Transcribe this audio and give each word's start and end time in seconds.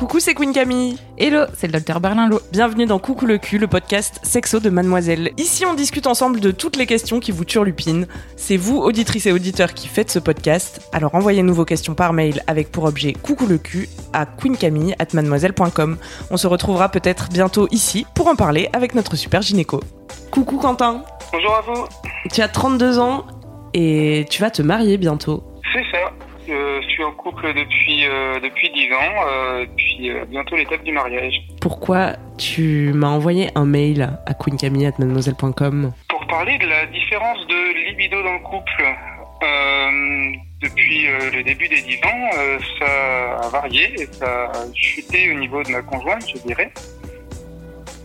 Coucou, 0.00 0.18
c'est 0.18 0.32
Queen 0.32 0.54
Camille. 0.54 0.96
Hello, 1.18 1.44
c'est 1.52 1.66
le 1.66 1.74
docteur 1.74 2.00
Berlinlot. 2.00 2.40
Bienvenue 2.52 2.86
dans 2.86 2.98
Coucou 2.98 3.26
le 3.26 3.36
cul, 3.36 3.58
le 3.58 3.66
podcast 3.66 4.18
sexo 4.22 4.58
de 4.58 4.70
Mademoiselle. 4.70 5.32
Ici, 5.36 5.66
on 5.66 5.74
discute 5.74 6.06
ensemble 6.06 6.40
de 6.40 6.52
toutes 6.52 6.78
les 6.78 6.86
questions 6.86 7.20
qui 7.20 7.32
vous 7.32 7.44
turlupinent. 7.44 8.06
C'est 8.34 8.56
vous, 8.56 8.78
auditrices 8.78 9.26
et 9.26 9.32
auditeurs, 9.32 9.74
qui 9.74 9.88
faites 9.88 10.10
ce 10.10 10.18
podcast. 10.18 10.88
Alors 10.94 11.14
envoyez-nous 11.14 11.52
vos 11.52 11.66
questions 11.66 11.94
par 11.94 12.14
mail 12.14 12.42
avec 12.46 12.72
pour 12.72 12.84
objet 12.84 13.12
Coucou 13.12 13.46
le 13.46 13.58
cul 13.58 13.90
à 14.14 14.24
queencamille@mademoiselle.com. 14.24 15.98
On 16.30 16.36
se 16.38 16.46
retrouvera 16.46 16.88
peut-être 16.88 17.28
bientôt 17.28 17.68
ici 17.70 18.06
pour 18.14 18.28
en 18.28 18.36
parler 18.36 18.70
avec 18.72 18.94
notre 18.94 19.16
super 19.16 19.42
gynéco. 19.42 19.80
Coucou 20.30 20.56
Quentin. 20.56 21.04
Bonjour 21.30 21.54
à 21.54 21.60
vous. 21.60 21.84
Tu 22.32 22.40
as 22.40 22.48
32 22.48 22.98
ans 22.98 23.26
et 23.74 24.24
tu 24.30 24.40
vas 24.40 24.50
te 24.50 24.62
marier 24.62 24.96
bientôt. 24.96 25.44
C'est 25.74 25.84
ça. 25.92 26.10
Euh, 26.48 26.79
suis 27.00 27.04
en 27.04 27.12
couple 27.12 27.54
depuis 27.54 28.06
euh, 28.06 28.40
depuis 28.40 28.70
10 28.70 28.92
ans, 28.92 29.24
euh, 29.26 29.66
puis 29.76 30.10
euh, 30.10 30.24
bientôt 30.26 30.56
l'étape 30.56 30.82
du 30.84 30.92
mariage. 30.92 31.34
Pourquoi 31.60 32.16
tu 32.36 32.92
m'as 32.94 33.08
envoyé 33.08 33.48
un 33.54 33.64
mail 33.64 34.10
à 34.26 34.34
queencamille@mademoiselle.com 34.34 35.92
Pour 36.08 36.26
parler 36.26 36.58
de 36.58 36.66
la 36.66 36.86
différence 36.86 37.38
de 37.46 37.88
libido 37.88 38.22
dans 38.22 38.34
le 38.34 38.40
couple, 38.40 38.84
euh, 39.42 40.36
depuis 40.62 41.06
le 41.32 41.42
début 41.42 41.68
des 41.68 41.80
10 41.80 41.96
ans, 42.04 42.30
ça 42.78 43.46
a 43.46 43.48
varié 43.48 43.94
et 43.98 44.06
ça 44.06 44.50
a 44.50 44.74
chuté 44.74 45.30
au 45.32 45.38
niveau 45.38 45.62
de 45.62 45.70
ma 45.70 45.80
conjointe, 45.80 46.28
je 46.28 46.42
dirais. 46.46 46.70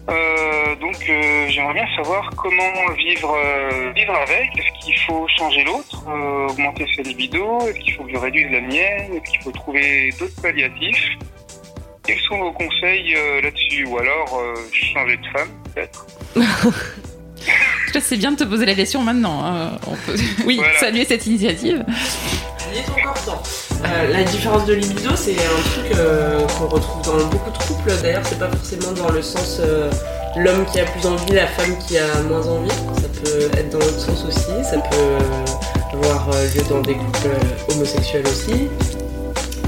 Euh, 0.08 0.76
donc 0.76 0.96
euh, 1.10 1.48
j'aimerais 1.50 1.74
bien 1.74 1.88
savoir 1.96 2.30
comment 2.38 2.94
vivre 2.96 3.36
euh, 3.44 3.92
vivre 3.96 4.14
avec. 4.14 4.50
Est-ce 4.58 4.86
qu'il 4.86 4.98
faut 5.00 5.28
changer 5.38 5.64
l'autre, 5.64 6.04
euh, 6.08 6.48
augmenter 6.50 6.86
sa 6.96 7.02
libido 7.02 7.60
Est-ce 7.62 7.80
qu'il 7.80 7.94
faut 7.96 8.04
que 8.04 8.12
je 8.12 8.18
réduise 8.18 8.52
la 8.52 8.62
mienne? 8.62 9.14
Est-ce 9.16 9.32
qu'il 9.32 9.42
faut 9.42 9.52
trouver 9.52 10.12
d'autres 10.20 10.42
palliatifs? 10.42 11.10
Quels 12.06 12.20
sont 12.20 12.38
vos 12.38 12.52
conseils 12.52 13.16
euh, 13.16 13.42
là-dessus? 13.42 13.86
Ou 13.88 13.98
alors 13.98 14.40
euh, 14.40 14.54
changer 14.72 15.18
de 15.18 15.28
femme 15.36 15.50
peut-être? 15.74 16.06
C'est 18.00 18.18
bien 18.18 18.32
de 18.34 18.36
te 18.38 18.44
poser 18.44 18.66
la 18.66 18.76
question 18.76 19.02
maintenant. 19.02 19.42
hein. 19.46 19.72
On 19.88 19.96
peut 19.96 20.16
oui, 20.46 20.58
Voilà. 20.58 20.78
saluer 20.80 21.06
cette 21.06 21.26
initiative. 21.26 21.84
Il 22.72 22.78
est 22.80 23.02
encore 23.02 23.26
temps. 23.26 23.42
Euh, 23.86 24.12
la 24.12 24.24
différence 24.24 24.66
de 24.66 24.74
libido, 24.74 25.16
c'est 25.16 25.32
un 25.34 25.62
truc 25.72 25.98
euh, 25.98 26.46
qu'on 26.48 26.68
retrouve 26.68 27.02
dans 27.06 27.26
beaucoup 27.28 27.52
de 27.52 27.58
D'ailleurs, 27.86 28.26
c'est 28.26 28.40
pas 28.40 28.50
forcément 28.50 28.92
dans 28.94 29.12
le 29.12 29.22
sens 29.22 29.60
euh, 29.60 29.92
l'homme 30.38 30.66
qui 30.66 30.80
a 30.80 30.86
plus 30.86 31.06
envie, 31.06 31.34
la 31.34 31.48
femme 31.48 31.78
qui 31.88 31.98
a 31.98 32.22
moins 32.24 32.46
envie. 32.48 32.70
Ça 32.70 33.08
peut 33.24 33.58
être 33.58 33.70
dans 33.70 33.80
l'autre 33.80 34.00
sens 34.00 34.26
aussi. 34.26 34.64
Ça 34.64 34.78
peut 34.80 35.18
avoir 35.94 36.30
euh, 36.34 36.48
lieu 36.56 36.62
dans 36.68 36.82
des 36.82 36.96
couples 36.96 37.28
euh, 37.28 37.74
homosexuels 37.74 38.26
aussi. 38.26 38.70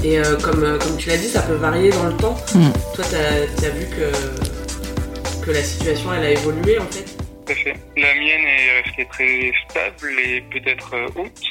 Et 0.04 0.18
euh, 0.18 0.36
comme, 0.36 0.64
euh, 0.64 0.78
comme 0.78 0.96
tu 0.96 1.08
l'as 1.08 1.16
dit, 1.16 1.28
ça 1.28 1.42
peut 1.42 1.54
varier 1.54 1.90
dans 1.90 2.06
le 2.06 2.16
temps. 2.16 2.36
Mm. 2.54 2.70
Toi, 2.94 3.04
t'as 3.10 3.66
as 3.66 3.70
vu 3.70 3.86
que, 3.86 5.44
que 5.44 5.50
la 5.52 5.62
situation, 5.62 6.12
elle 6.14 6.24
a 6.24 6.30
évolué 6.30 6.78
en 6.78 6.86
fait? 6.86 7.04
Tout 7.46 7.52
à 7.52 7.54
fait. 7.54 7.74
La 7.96 8.14
mienne 8.14 8.44
est 8.44 8.82
restée 8.82 9.08
très 9.10 9.52
stable 9.68 10.12
et 10.24 10.40
peut-être 10.52 10.92
haute. 11.16 11.42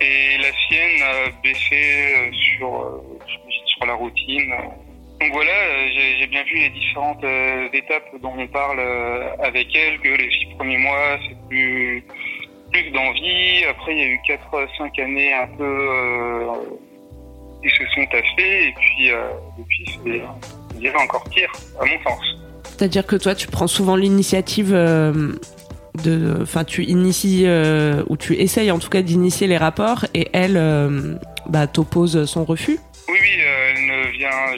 Et 0.00 0.38
la 0.38 0.52
sienne 0.68 1.02
a 1.02 1.42
baissé 1.42 2.30
sur, 2.56 3.02
sur 3.66 3.86
la 3.86 3.94
routine. 3.94 4.52
Donc 5.20 5.32
voilà, 5.32 5.50
euh, 5.50 5.88
j'ai 6.20 6.26
bien 6.28 6.44
vu 6.44 6.54
les 6.54 6.70
différentes 6.70 7.24
euh, 7.24 7.68
étapes 7.72 8.04
dont 8.22 8.34
on 8.38 8.46
parle 8.46 8.78
euh, 8.78 9.30
avec 9.42 9.66
elle, 9.74 9.98
que 9.98 10.08
les 10.08 10.30
six 10.30 10.46
premiers 10.56 10.76
mois, 10.76 11.18
c'est 11.28 11.36
plus, 11.48 12.04
plus 12.70 12.90
d'envie. 12.92 13.64
Après, 13.68 13.96
il 13.96 13.98
y 13.98 14.02
a 14.02 14.06
eu 14.06 14.20
4-5 14.28 15.02
années 15.02 15.34
un 15.34 15.48
peu 15.56 15.64
euh, 15.64 16.52
qui 17.62 17.68
se 17.70 17.84
sont 17.96 18.06
taffées. 18.06 18.68
Et 18.68 18.74
puis, 18.78 19.10
euh, 19.10 19.28
depuis, 19.58 19.84
c'est, 20.04 20.78
dirais, 20.78 21.02
encore 21.02 21.24
pire, 21.24 21.50
à 21.80 21.84
mon 21.84 22.00
sens. 22.04 22.24
C'est-à-dire 22.64 23.04
que 23.04 23.16
toi, 23.16 23.34
tu 23.34 23.48
prends 23.48 23.66
souvent 23.66 23.96
l'initiative 23.96 24.72
euh, 24.72 25.32
de. 26.04 26.38
Enfin, 26.42 26.62
tu 26.62 26.84
inities, 26.84 27.44
ou 28.06 28.16
tu 28.16 28.34
essayes 28.34 28.70
en 28.70 28.78
tout 28.78 28.88
cas 28.88 29.02
d'initier 29.02 29.48
les 29.48 29.56
rapports, 29.56 30.04
et 30.14 30.28
elle 30.32 31.18
bah, 31.48 31.66
t'oppose 31.66 32.24
son 32.26 32.44
refus? 32.44 32.78
Oui, 33.08 33.16
oui, 33.20 33.40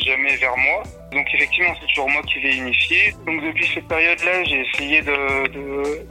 jamais 0.00 0.36
vers 0.36 0.56
moi. 0.56 0.82
Donc 1.12 1.26
effectivement, 1.34 1.74
c'est 1.80 1.86
toujours 1.88 2.10
moi 2.10 2.22
qui 2.22 2.40
vais 2.40 2.56
initier. 2.56 3.14
Donc 3.26 3.42
depuis 3.42 3.66
cette 3.74 3.88
période-là, 3.88 4.44
j'ai 4.44 4.60
essayé 4.60 5.02
de, 5.02 5.48
de, 5.48 6.06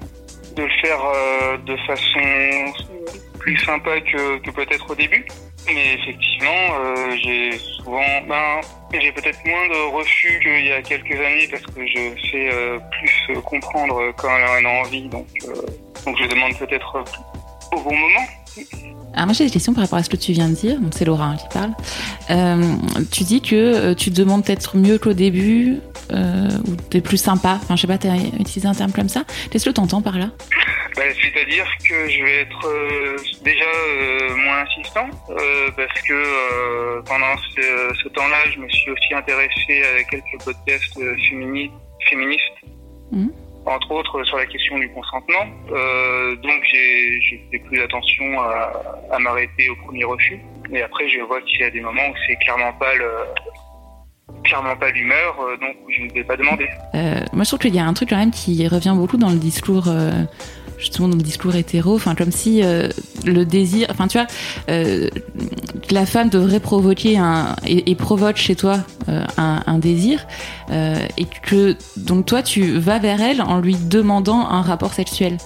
le 0.57 0.69
faire 0.81 0.99
euh, 1.05 1.57
de 1.57 1.77
façon 1.87 2.73
plus 3.39 3.57
sympa 3.59 4.01
que, 4.01 4.51
peut-être 4.51 4.89
au 4.89 4.95
début. 4.95 5.25
Mais 5.67 5.93
effectivement, 5.93 6.49
euh, 6.49 7.15
j'ai 7.21 7.57
souvent, 7.57 8.21
ben, 8.27 8.61
j'ai 8.99 9.11
peut-être 9.11 9.39
moins 9.45 9.67
de 9.67 9.95
refus 9.95 10.39
qu'il 10.41 10.65
y 10.65 10.71
a 10.71 10.81
quelques 10.81 11.19
années 11.19 11.47
parce 11.49 11.63
que 11.63 11.85
je 11.85 12.29
sais 12.31 12.49
euh, 12.51 12.79
plus 12.99 13.41
comprendre 13.41 14.11
quand 14.17 14.35
elle 14.57 14.65
a 14.65 14.69
envie. 14.69 15.07
Donc, 15.09 15.27
donc 16.05 16.17
je 16.17 16.27
demande 16.27 16.57
peut-être 16.57 17.03
au 17.73 17.81
bon 17.81 17.95
moment. 17.95 18.25
Alors 19.13 19.25
moi 19.25 19.33
j'ai 19.33 19.45
des 19.45 19.51
questions 19.51 19.73
par 19.73 19.83
rapport 19.83 19.99
à 19.99 20.03
ce 20.03 20.09
que 20.09 20.15
tu 20.17 20.31
viens 20.31 20.47
de 20.49 20.55
dire. 20.55 20.79
Donc 20.79 20.93
c'est 20.95 21.05
Laura 21.05 21.25
hein, 21.25 21.35
qui 21.37 21.47
parle. 21.53 21.71
Euh, 22.29 22.75
tu 23.11 23.23
dis 23.23 23.41
que 23.41 23.55
euh, 23.55 23.93
tu 23.95 24.11
te 24.11 24.15
demandes 24.15 24.45
peut-être 24.45 24.77
mieux 24.77 24.97
qu'au 24.97 25.13
début 25.13 25.79
euh, 26.11 26.47
ou 26.67 26.75
t'es 26.89 27.01
plus 27.01 27.17
sympa. 27.17 27.59
Enfin 27.61 27.75
je 27.75 27.81
sais 27.81 27.87
pas, 27.87 27.97
t'as 27.97 28.15
utilisé 28.39 28.67
un 28.67 28.73
terme 28.73 28.91
comme 28.91 29.09
ça. 29.09 29.23
Qu'est-ce 29.51 29.65
que 29.65 29.73
t'entends 29.73 30.01
par 30.01 30.17
là? 30.17 30.29
Bah, 30.95 31.03
C'est-à-dire 31.21 31.65
que 31.87 32.09
je 32.09 32.23
vais 32.23 32.41
être 32.41 32.67
euh, 32.67 33.15
déjà 33.43 34.35
moins 34.43 34.61
insistant 34.63 35.07
parce 35.75 36.01
que 36.07 37.01
pendant 37.03 37.35
ce, 37.55 37.61
ce 38.03 38.09
temps-là, 38.09 38.37
je 38.53 38.59
me 38.59 38.69
suis 38.69 38.91
aussi 38.91 39.13
intéressé 39.13 39.83
à 39.99 40.03
quelques 40.03 40.43
podcasts 40.45 40.97
fémini- 41.29 41.71
féministes, 42.09 42.43
Mhm. 43.11 43.31
Entre 43.65 43.91
autres 43.91 44.23
sur 44.23 44.37
la 44.37 44.45
question 44.45 44.77
du 44.77 44.89
consentement. 44.89 45.45
Euh, 45.71 46.35
donc 46.37 46.61
j'ai 46.63 47.41
fait 47.51 47.59
plus 47.59 47.81
attention 47.81 48.39
à, 48.41 48.71
à 49.11 49.19
m'arrêter 49.19 49.69
au 49.69 49.75
premier 49.85 50.03
refus. 50.05 50.39
Et 50.71 50.81
après, 50.81 51.07
je 51.09 51.19
vois 51.21 51.41
qu'il 51.41 51.61
y 51.61 51.63
a 51.63 51.69
des 51.71 51.81
moments 51.81 52.07
où 52.09 52.13
c'est 52.27 52.35
clairement 52.37 52.73
pas 52.73 52.93
le 52.95 53.09
clairement 54.43 54.75
pas 54.77 54.89
l'humeur, 54.91 55.35
euh, 55.41 55.57
donc 55.57 55.75
je 55.89 56.03
ne 56.03 56.13
vais 56.13 56.23
pas 56.23 56.37
demander. 56.37 56.67
Euh, 56.95 57.19
Moi 57.33 57.43
je 57.43 57.49
trouve 57.49 57.59
qu'il 57.59 57.75
y 57.75 57.79
a 57.79 57.85
un 57.85 57.93
truc 57.93 58.09
quand 58.09 58.17
même 58.17 58.31
qui 58.31 58.67
revient 58.67 58.93
beaucoup 58.95 59.17
dans 59.17 59.29
le 59.29 59.37
discours. 59.37 59.87
euh, 59.87 60.11
justement 60.79 61.09
dans 61.09 61.17
le 61.17 61.23
discours 61.23 61.55
hétéro, 61.55 61.95
enfin 61.95 62.15
comme 62.15 62.31
si 62.31 62.63
euh, 62.63 62.89
le 63.25 63.45
désir, 63.45 63.87
enfin 63.91 64.07
tu 64.07 64.17
vois, 64.17 64.27
euh, 64.69 65.09
la 65.91 66.05
femme 66.05 66.29
devrait 66.29 66.59
provoquer 66.59 67.19
et, 67.65 67.95
provoque 67.95 68.37
chez 68.37 68.55
toi 68.55 68.77
euh, 69.09 69.23
un, 69.37 69.77
désir 69.79 70.25
et 70.71 71.25
que 71.43 71.75
donc 71.97 72.25
toi 72.25 72.43
tu 72.43 72.77
vas 72.77 72.99
vers 72.99 73.21
elle 73.21 73.41
en 73.41 73.59
lui 73.59 73.75
demandant 73.75 74.47
un 74.47 74.61
rapport 74.61 74.93
sexuel. 74.93 75.37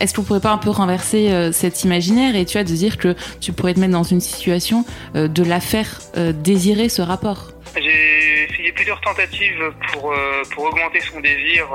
Est-ce 0.00 0.14
qu'on 0.14 0.22
pourrait 0.22 0.40
pas 0.40 0.52
un 0.52 0.58
peu 0.58 0.70
renverser 0.70 1.50
cet 1.52 1.84
imaginaire 1.84 2.34
et 2.34 2.46
tu 2.46 2.54
vois 2.54 2.64
de 2.64 2.72
dire 2.72 2.96
que 2.96 3.14
tu 3.40 3.52
pourrais 3.52 3.74
te 3.74 3.80
mettre 3.80 3.92
dans 3.92 4.02
une 4.02 4.20
situation 4.20 4.84
de 5.14 5.42
la 5.42 5.60
faire 5.60 6.00
désirer 6.34 6.88
ce 6.88 7.02
rapport? 7.02 7.52
J'ai 7.74 8.48
essayé 8.50 8.72
plusieurs 8.72 9.00
tentatives 9.00 9.72
pour, 9.92 10.14
pour 10.54 10.64
augmenter 10.64 11.00
son 11.00 11.20
désir, 11.20 11.68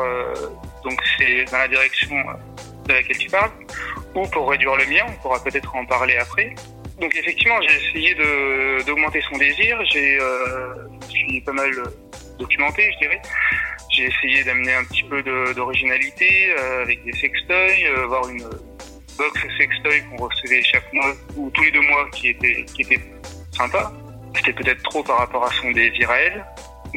donc 0.83 0.99
c'est 1.17 1.45
dans 1.51 1.57
la 1.57 1.67
direction 1.67 2.15
de 2.87 2.93
laquelle 2.93 3.17
tu 3.17 3.29
parles, 3.29 3.51
ou 4.15 4.27
pour 4.27 4.49
réduire 4.49 4.75
le 4.75 4.85
mien, 4.85 5.03
on 5.07 5.21
pourra 5.21 5.43
peut-être 5.43 5.75
en 5.75 5.85
parler 5.85 6.17
après. 6.17 6.55
Donc 6.99 7.15
effectivement, 7.15 7.59
j'ai 7.61 7.89
essayé 7.89 8.15
d'augmenter 8.85 9.21
son 9.29 9.37
désir, 9.37 9.77
j'ai 9.91 10.17
euh, 10.19 10.73
suis 11.09 11.41
pas 11.41 11.51
mal 11.51 11.71
documenté, 12.39 12.91
je 12.93 12.99
dirais. 13.05 13.21
J'ai 13.91 14.05
essayé 14.05 14.43
d'amener 14.43 14.73
un 14.73 14.83
petit 14.85 15.03
peu 15.03 15.21
d'originalité 15.53 16.53
euh, 16.57 16.83
avec 16.83 17.03
des 17.03 17.13
sextoys, 17.13 17.85
euh, 17.85 18.03
avoir 18.03 18.27
une 18.29 18.43
box 19.17 19.41
sextoy 19.57 20.03
qu'on 20.09 20.23
recevait 20.25 20.61
chaque 20.63 20.91
mois 20.93 21.13
ou 21.35 21.49
tous 21.51 21.63
les 21.63 21.71
deux 21.71 21.81
mois 21.81 22.07
qui 22.11 22.29
était, 22.29 22.65
qui 22.75 22.81
était 22.81 23.01
sympa. 23.51 23.91
C'était 24.35 24.53
peut-être 24.53 24.83
trop 24.83 25.03
par 25.03 25.19
rapport 25.19 25.45
à 25.45 25.51
son 25.51 25.71
désir 25.71 26.09
à 26.09 26.19
elle. 26.19 26.45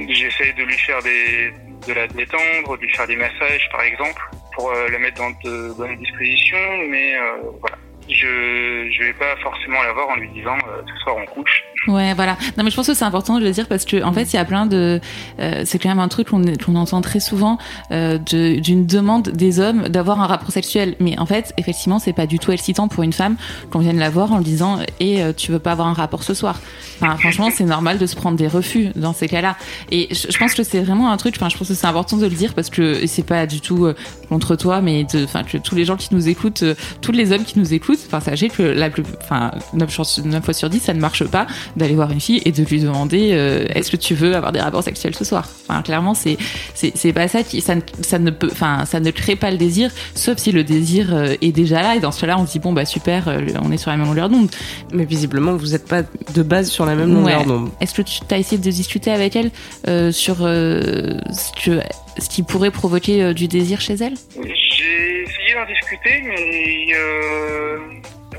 J'essaie 0.09 0.53
de 0.53 0.63
lui 0.63 0.79
faire 0.79 1.03
des, 1.03 1.53
de 1.87 1.93
la 1.93 2.07
détendre, 2.07 2.77
de 2.77 2.83
lui 2.83 2.95
faire 2.95 3.07
des 3.07 3.17
massages 3.17 3.69
par 3.71 3.83
exemple, 3.83 4.23
pour 4.61 4.73
euh, 4.73 4.89
la 4.91 4.99
mettre 4.99 5.17
dans 5.17 5.31
de 5.43 5.73
bonnes 5.73 5.97
dispositions, 5.97 6.59
mais 6.91 7.17
euh, 7.17 7.39
voilà. 7.61 7.79
je 8.09 8.91
je 8.93 9.05
vais 9.05 9.13
pas 9.15 9.35
forcément 9.37 9.83
la 9.83 9.93
voir 9.95 10.11
en 10.11 10.17
lui 10.17 10.29
disant 10.29 10.59
euh, 10.69 10.83
ce 10.87 11.03
soir 11.03 11.17
on 11.17 11.25
couche. 11.27 11.65
Ouais, 11.89 12.13
voilà. 12.13 12.37
Non, 12.59 12.65
mais 12.65 12.71
je 12.71 12.77
pense 12.77 12.87
que 12.89 12.95
c'est 12.95 13.07
important 13.07 13.39
de 13.39 13.43
le 13.45 13.51
dire 13.53 13.67
parce 13.67 13.87
que 13.87 14.03
en 14.05 14.13
fait, 14.13 14.25
il 14.33 14.37
y 14.37 14.39
a 14.39 14.45
plein 14.45 14.67
de. 14.67 15.01
Euh, 15.41 15.63
c'est 15.65 15.79
quand 15.79 15.89
même 15.89 15.99
un 15.99 16.09
truc 16.09 16.29
qu'on 16.29 16.43
qu'on 16.63 16.77
entend 16.77 17.01
très 17.01 17.21
souvent 17.21 17.57
euh, 17.91 18.19
d'une 18.19 18.85
demande 18.87 19.31
des 19.31 19.61
hommes 19.61 19.89
d'avoir 19.89 20.21
un 20.21 20.27
rapport 20.27 20.51
sexuel. 20.51 20.95
Mais 21.01 21.19
en 21.19 21.25
fait, 21.25 21.55
effectivement, 21.57 21.99
c'est 21.99 22.13
pas 22.13 22.27
du 22.27 22.39
tout 22.39 22.53
excitant 22.53 22.87
pour 22.89 23.03
une 23.03 23.15
femme 23.15 23.37
qu'on 23.71 23.79
vienne 23.79 23.99
la 23.99 24.11
voir 24.11 24.31
en 24.33 24.37
lui 24.39 24.45
disant 24.45 24.79
et 25.01 25.23
euh, 25.23 25.33
tu 25.35 25.53
veux 25.53 25.59
pas 25.59 25.73
avoir 25.73 25.89
un 25.89 25.95
rapport 25.95 26.23
ce 26.23 26.35
soir? 26.35 26.61
Enfin, 27.01 27.17
franchement, 27.17 27.49
c'est 27.51 27.65
normal 27.65 27.97
de 27.97 28.05
se 28.05 28.15
prendre 28.15 28.37
des 28.37 28.47
refus 28.47 28.89
dans 28.95 29.15
ces 29.15 29.27
cas-là. 29.27 29.57
Et 29.91 30.09
je, 30.11 30.31
je 30.31 30.39
pense 30.39 30.53
que 30.53 30.63
c'est 30.63 30.81
vraiment 30.81 31.11
un 31.11 31.17
truc. 31.17 31.35
Enfin, 31.39 31.49
je 31.49 31.57
pense 31.57 31.69
que 31.69 31.75
c'est 31.75 31.87
important 31.87 32.19
de 32.19 32.27
le 32.27 32.35
dire 32.35 32.53
parce 32.53 32.69
que 32.69 33.07
c'est 33.07 33.25
pas 33.25 33.47
du 33.47 33.63
tout 33.63 33.87
euh, 33.87 33.95
contre 34.29 34.55
toi, 34.55 34.83
mais 34.83 35.07
enfin, 35.25 35.45
que 35.45 35.57
tous 35.57 35.77
les 35.77 35.87
gens 35.87 35.97
qui 35.97 36.15
nous 36.15 36.29
écoutent, 36.29 36.63
euh, 36.63 36.75
tous 37.01 37.13
les 37.13 37.33
hommes 37.33 37.45
qui 37.45 37.59
nous 37.59 37.73
écoutent, 37.73 38.01
enfin, 38.07 38.21
sachez 38.21 38.51
que 38.51 38.63
la 38.63 38.91
plus, 38.91 39.03
enfin, 39.23 39.51
9, 39.73 39.91
chances- 39.91 40.21
9 40.23 40.45
fois 40.45 40.53
sur 40.53 40.69
10, 40.69 40.81
ça 40.81 40.93
ne 40.93 41.01
marche 41.01 41.25
pas 41.25 41.47
d'aller 41.77 41.95
voir 41.95 42.11
une 42.11 42.21
fille 42.21 42.41
et 42.45 42.53
de 42.53 42.63
lui 42.65 42.81
demander 42.81 43.31
euh, 43.33 43.67
est-ce 43.75 43.91
que 43.91 43.97
tu 43.97 44.15
veux 44.15 44.35
avoir 44.35 44.53
des 44.53 44.61
rapports 44.61 44.83
sexuels 44.83 45.15
ce 45.15 45.25
soir? 45.25 45.49
Enfin, 45.69 45.83
clairement, 45.83 46.15
c'est 46.15 46.37
c'est 46.75 46.93
c'est 46.97 47.13
pas 47.13 47.29
ça 47.29 47.43
qui 47.43 47.61
ça 47.61 47.75
ne, 47.75 47.81
ça 48.03 48.19
ne 48.19 48.31
peut, 48.31 48.49
enfin, 48.51 48.85
ça 48.87 49.01
ne 49.01 49.11
crée 49.11 49.37
pas 49.37 49.51
le 49.51 49.57
désir, 49.59 49.91
sauf 50.15 50.39
si 50.39 50.53
le 50.53 50.65
désir 50.65 51.15
euh, 51.15 51.35
est 51.41 51.53
déjà 51.53 51.83
là 51.83 51.95
et 51.97 52.01
dans 52.01 52.13
ce 52.13 52.21
cas-là, 52.23 52.39
on 52.39 52.47
se 52.47 52.53
dit 52.53 52.59
bon 52.59 52.73
bah 52.73 52.85
super, 52.85 53.29
euh, 53.29 53.41
on 53.63 53.71
est 53.73 53.77
sur 53.77 53.91
la 53.91 53.97
même 53.97 54.07
longueur 54.07 54.29
d'onde. 54.29 54.51
Mais 54.93 55.05
visiblement, 55.05 55.55
vous 55.55 55.69
n'êtes 55.69 55.87
pas 55.87 56.03
de 56.03 56.43
base 56.43 56.69
sur 56.71 56.87
la 56.87 56.95
même 56.95 57.13
longueur 57.13 57.41
Ouais. 57.41 57.47
d'onde. 57.47 57.71
Est-ce 57.81 57.95
que 57.95 58.03
tu 58.03 58.21
as 58.31 58.39
essayé 58.39 58.59
de 58.61 58.71
discuter 58.71 59.11
avec 59.11 59.37
elle 59.37 59.51
euh, 59.89 60.11
sur 60.13 60.39
euh, 60.41 61.19
ce 61.33 61.65
que 61.65 61.81
ce 62.19 62.29
qui 62.29 62.43
pourrait 62.43 62.71
provoquer 62.71 63.23
euh, 63.23 63.33
du 63.33 63.47
désir 63.49 63.81
chez 63.81 63.95
elle? 63.95 64.15
J'ai 64.35 65.23
essayé 65.23 65.55
d'en 65.55 65.67
discuter, 65.67 66.23
mais 66.25 66.95
euh, 66.95 67.77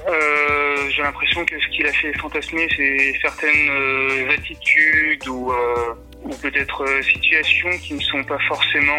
euh, 0.09 0.40
j'ai 0.91 1.01
l'impression 1.01 1.45
que 1.45 1.59
ce 1.59 1.67
qui 1.69 1.83
l'a 1.83 1.91
fait 1.93 2.13
fantasmer, 2.17 2.67
c'est 2.75 3.13
certaines 3.21 3.69
euh, 3.69 4.33
attitudes 4.33 5.27
ou, 5.27 5.51
euh, 5.51 5.93
ou 6.23 6.29
peut-être 6.29 6.83
euh, 6.83 7.01
situations 7.01 7.69
qui 7.81 7.93
ne 7.93 8.01
sont 8.01 8.23
pas 8.23 8.39
forcément 8.47 8.91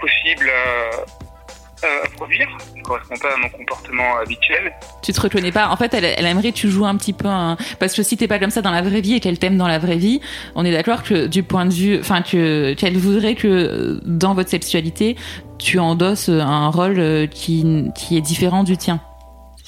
possibles 0.00 0.50
à, 0.50 2.08
produire, 2.16 2.48
qui 2.72 2.78
ne 2.78 2.84
correspondent 2.84 3.20
pas 3.20 3.34
à 3.34 3.36
mon 3.36 3.48
comportement 3.48 4.16
habituel. 4.18 4.72
Tu 5.02 5.12
te 5.12 5.20
reconnais 5.20 5.50
pas 5.50 5.68
En 5.68 5.76
fait, 5.76 5.92
elle, 5.94 6.04
elle 6.04 6.26
aimerait 6.26 6.52
que 6.52 6.56
tu 6.56 6.70
joues 6.70 6.86
un 6.86 6.96
petit 6.96 7.12
peu 7.12 7.26
un... 7.26 7.56
parce 7.80 7.94
que 7.94 8.04
si 8.04 8.16
t'es 8.16 8.28
pas 8.28 8.38
comme 8.38 8.50
ça 8.50 8.62
dans 8.62 8.70
la 8.70 8.82
vraie 8.82 9.00
vie 9.00 9.14
et 9.14 9.20
qu'elle 9.20 9.38
t'aime 9.38 9.56
dans 9.58 9.66
la 9.66 9.80
vraie 9.80 9.96
vie, 9.96 10.20
on 10.54 10.64
est 10.64 10.70
d'accord 10.70 11.02
que 11.02 11.26
du 11.26 11.42
point 11.42 11.66
de 11.66 11.74
vue, 11.74 11.98
enfin 11.98 12.22
que 12.22 12.74
qu'elle 12.74 12.96
voudrait 12.96 13.34
que 13.34 13.98
dans 14.04 14.34
votre 14.34 14.50
sexualité, 14.50 15.16
tu 15.58 15.80
endosses 15.80 16.28
un 16.28 16.68
rôle 16.68 17.28
qui 17.30 17.90
qui 17.96 18.16
est 18.16 18.20
différent 18.20 18.62
du 18.62 18.76
tien. 18.76 19.00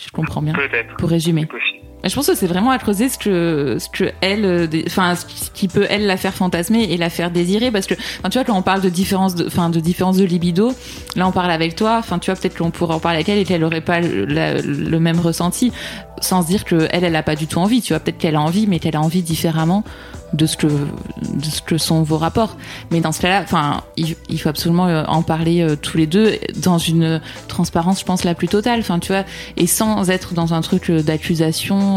Je 0.00 0.10
comprends 0.10 0.42
bien. 0.42 0.52
Peut-être, 0.54 0.96
Pour 0.96 1.08
résumer. 1.10 1.42
c'est 1.42 1.46
possible. 1.48 1.83
Mais 2.04 2.10
Je 2.10 2.14
pense 2.16 2.26
que 2.26 2.34
c'est 2.34 2.46
vraiment 2.46 2.70
à 2.70 2.78
creuser 2.78 3.08
ce 3.08 3.16
que 3.16 3.78
ce 3.80 3.88
que 3.88 4.12
elle, 4.20 4.44
euh, 4.44 4.66
enfin 4.86 5.14
ce 5.16 5.24
qui- 5.54 5.68
peut 5.68 5.86
elle 5.88 6.04
la 6.04 6.18
faire 6.18 6.34
fantasmer 6.34 6.82
et 6.82 6.98
la 6.98 7.08
faire 7.08 7.30
désirer 7.30 7.70
parce 7.70 7.86
que, 7.86 7.94
enfin 7.94 8.28
tu 8.28 8.36
vois 8.36 8.44
quand 8.44 8.56
on 8.56 8.60
parle 8.60 8.82
de 8.82 8.90
différence 8.90 9.34
enfin 9.46 9.70
de 9.70 9.80
différence 9.80 10.18
de 10.18 10.24
libido, 10.24 10.74
là 11.16 11.26
on 11.26 11.32
parle 11.32 11.50
avec 11.50 11.74
toi, 11.74 11.96
enfin 11.98 12.18
tu 12.18 12.30
vois 12.30 12.38
peut-être 12.38 12.58
qu'on 12.58 12.70
pourrait 12.70 12.94
en 12.94 13.00
parler 13.00 13.16
avec 13.16 13.30
elle 13.30 13.38
et 13.38 13.44
qu'elle 13.46 13.64
aurait 13.64 13.80
pas 13.80 14.00
le, 14.00 14.98
même 14.98 15.18
ressenti, 15.18 15.72
sans 16.20 16.42
se 16.42 16.48
dire 16.48 16.66
que 16.66 16.86
elle 16.90 17.04
elle 17.04 17.16
a 17.16 17.22
pas 17.22 17.36
du 17.36 17.46
tout 17.46 17.58
envie, 17.58 17.80
tu 17.80 17.94
vois 17.94 18.00
peut-être 18.00 18.18
qu'elle 18.18 18.36
a 18.36 18.42
envie 18.42 18.66
mais 18.66 18.78
qu'elle 18.78 18.96
a 18.96 19.00
envie 19.00 19.22
différemment 19.22 19.82
de 20.34 20.46
ce 20.46 20.56
que 20.56 20.66
de 20.66 21.44
ce 21.44 21.62
que 21.62 21.78
sont 21.78 22.02
vos 22.02 22.18
rapports. 22.18 22.56
Mais 22.90 23.00
dans 23.00 23.12
ce 23.12 23.20
cas-là, 23.20 23.40
enfin 23.42 23.82
il, 23.96 24.38
faut 24.38 24.48
absolument 24.48 24.86
euh, 24.86 25.04
en 25.06 25.22
parler 25.22 25.62
euh, 25.62 25.76
tous 25.76 25.96
les 25.96 26.06
deux 26.06 26.34
dans 26.56 26.78
une 26.78 27.20
transparence, 27.48 28.00
je 28.00 28.04
pense 28.04 28.24
la 28.24 28.34
plus 28.34 28.48
totale, 28.48 28.80
enfin 28.80 28.98
tu 28.98 29.12
vois 29.12 29.24
et 29.56 29.66
sans 29.66 30.10
être 30.10 30.34
dans 30.34 30.52
un 30.54 30.60
truc 30.60 30.90
euh, 30.90 31.02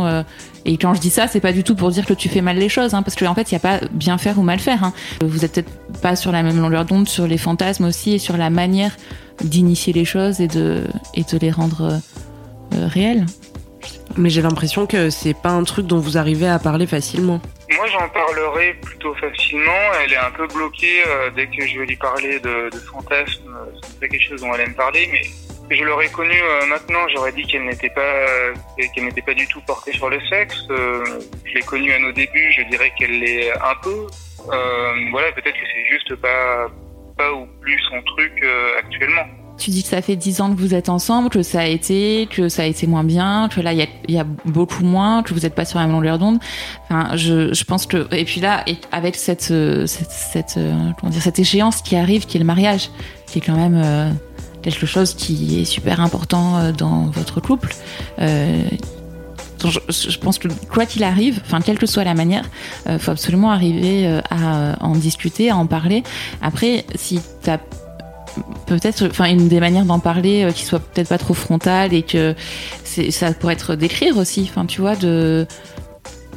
euh, 0.06 0.24
et 0.66 0.78
quand 0.78 0.94
je 0.94 1.00
dis 1.00 1.10
ça, 1.10 1.28
c'est 1.28 1.40
pas 1.40 1.54
du 1.54 1.64
tout 1.64 1.76
pour 1.76 1.90
dire 1.92 2.06
que 2.06 2.14
tu 2.14 2.28
fais 2.28 2.42
mal 2.42 2.58
les 2.58 2.68
choses, 2.68 2.94
hein, 2.94 3.02
parce 3.02 3.16
qu'en 3.16 3.34
fait, 3.34 3.50
il 3.52 3.54
y 3.54 3.58
a 3.58 3.60
pas 3.60 3.80
bien 3.92 4.18
faire 4.18 4.38
ou 4.38 4.44
mal 4.44 4.60
faire. 4.60 4.84
Hein. 4.84 4.94
Vous 5.24 5.46
êtes 5.46 5.54
peut-être 5.54 6.02
pas 6.02 6.18
sur 6.18 6.34
la 6.34 6.44
même 6.44 6.60
longueur 6.60 6.84
d'onde 6.84 7.08
sur 7.08 7.26
les 7.26 7.38
fantasmes 7.38 7.86
aussi 7.86 8.16
et 8.16 8.20
sur 8.20 8.36
la 8.36 8.50
manière 8.50 8.96
d'initier 9.42 9.94
les 9.94 10.06
choses 10.06 10.42
et 10.42 10.48
de 10.48 10.84
et 11.14 11.24
de 11.24 11.38
les 11.38 11.52
rendre 11.52 11.82
euh, 11.82 12.78
euh, 12.78 12.88
réelles. 12.88 13.26
Mais 14.18 14.30
j'ai 14.30 14.42
l'impression 14.42 14.88
que 14.88 15.10
c'est 15.10 15.36
pas 15.36 15.52
un 15.52 15.64
truc 15.64 15.88
dont 15.88 16.00
vous 16.00 16.18
arrivez 16.18 16.48
à 16.48 16.60
parler 16.60 16.88
facilement. 16.88 17.40
Moi, 17.76 17.86
j'en 17.88 18.10
parlerai 18.10 18.74
plutôt 18.82 19.14
facilement. 19.16 19.72
Elle 20.04 20.14
est 20.14 20.18
un 20.18 20.32
peu 20.32 20.48
bloquée 20.48 21.04
euh, 21.08 21.30
dès 21.36 21.48
que 21.48 21.66
je 21.66 21.80
vais 21.80 21.86
lui 21.86 21.96
parler 21.98 22.40
de, 22.40 22.70
de 22.72 22.78
fantasmes. 22.80 23.56
C'est 23.84 24.00
pas 24.00 24.08
quelque 24.08 24.28
chose 24.28 24.42
dont 24.42 24.54
elle 24.56 24.62
aime 24.62 24.74
parler, 24.74 25.08
mais 25.12 25.22
je 25.70 25.84
l'aurais 25.84 26.10
connue 26.10 26.42
euh, 26.42 26.66
maintenant. 26.68 27.08
J'aurais 27.14 27.32
dit 27.32 27.44
qu'elle 27.44 27.66
n'était 27.66 27.90
pas 27.90 28.02
euh, 28.02 28.54
qu'elle 28.94 29.06
n'était 29.06 29.22
pas 29.22 29.34
du 29.34 29.48
tout 29.48 29.62
portée 29.62 29.92
sur 29.92 30.10
le 30.10 30.20
sexe. 30.30 30.64
Euh, 30.70 31.04
je 31.46 31.54
l'ai 31.56 31.62
connue 31.62 31.92
à 31.92 32.00
nos 32.00 32.12
débuts. 32.12 32.54
Je 32.58 32.64
dirais 32.70 32.92
qu'elle 32.98 33.20
l'est 33.20 33.52
un 33.52 33.76
peu. 33.84 34.08
Euh, 34.52 34.94
voilà, 35.12 35.32
peut-être 35.34 35.56
que 35.56 35.68
c'est 35.74 35.86
juste 35.94 36.16
pas 36.16 36.68
pas 37.18 37.34
ou 37.34 37.48
plus 37.62 37.80
son 37.90 38.02
truc 38.04 38.32
euh, 38.44 38.80
actuellement. 38.80 39.26
Tu 39.58 39.72
dis 39.72 39.82
que 39.82 39.90
ça 39.90 40.04
fait 40.04 40.16
dix 40.16 40.40
ans 40.40 40.54
que 40.54 40.60
vous 40.60 40.76
êtes 40.76 40.88
ensemble, 40.88 41.32
que 41.32 41.42
ça 41.42 41.62
a 41.62 41.66
été, 41.66 42.28
que 42.30 42.48
ça 42.48 42.62
a 42.62 42.66
été 42.66 42.86
moins 42.86 43.04
bien, 43.04 43.50
que 43.50 43.60
là 43.60 43.74
il 43.74 43.80
y 43.80 43.82
a, 43.82 43.88
y 44.08 44.20
a 44.20 44.24
beaucoup 44.46 44.84
moins, 44.84 45.24
que 45.24 45.34
vous 45.34 45.40
n'êtes 45.40 45.56
pas 45.56 45.66
sur 45.66 45.80
la 45.80 45.86
même 45.88 45.96
longueur 45.96 46.20
d'onde. 46.20 46.38
Enfin, 46.84 47.18
je, 47.18 47.52
je 47.54 47.64
pense 47.64 47.88
que 47.88 48.08
et 48.14 48.24
puis 48.24 48.40
là, 48.40 48.62
et 48.68 48.78
avec 48.92 49.16
cette 49.16 49.50
euh, 49.50 49.88
cette, 49.88 50.12
cette, 50.12 50.60
comment 51.00 51.12
dire 51.12 51.24
cette 51.24 51.40
échéance 51.40 51.82
qui 51.82 51.96
arrive, 51.96 52.28
qui 52.28 52.38
est 52.38 52.40
le 52.40 52.46
mariage, 52.46 52.92
qui 53.26 53.40
est 53.40 53.42
quand 53.42 53.58
même 53.58 53.82
quelque 54.72 54.86
chose 54.86 55.14
qui 55.14 55.62
est 55.62 55.66
super 55.66 56.02
important 56.02 56.58
euh, 56.58 56.72
dans 56.72 57.06
votre 57.06 57.40
couple. 57.40 57.74
Euh, 58.20 58.64
je, 59.64 60.18
pense 60.20 60.38
que 60.38 60.50
quoi 60.70 60.86
qu'il 60.86 61.04
arrive, 61.04 61.42
enfin 61.44 61.62
quelle 61.62 61.80
que 61.80 61.88
soit 61.88 62.04
la 62.04 62.14
manière, 62.14 62.44
euh, 62.88 63.00
faut 63.00 63.12
absolument 63.12 63.50
arriver 63.50 64.20
à 64.30 64.76
en 64.82 64.92
discuter, 64.92 65.50
à 65.50 65.58
en 65.58 65.66
parler. 65.66 66.04
Après, 66.42 66.86
si 66.96 67.20
t'as 67.42 67.58
peut-être 68.66 69.08
enfin 69.08 69.26
une 69.26 69.48
des 69.48 69.60
manières 69.60 69.86
d'en 69.86 70.00
parler 70.00 70.44
euh, 70.44 70.52
qui 70.52 70.64
soit 70.64 70.80
peut-être 70.80 71.10
pas 71.10 71.18
trop 71.18 71.34
frontale 71.34 71.94
et 71.94 72.04
que 72.04 72.36
ça 72.84 73.34
pourrait 73.34 73.54
être 73.54 73.76
d'écrire 73.76 74.18
aussi 74.18 74.48
enfin 74.50 74.66
tu 74.66 74.82
vois 74.82 74.96
de 74.96 75.46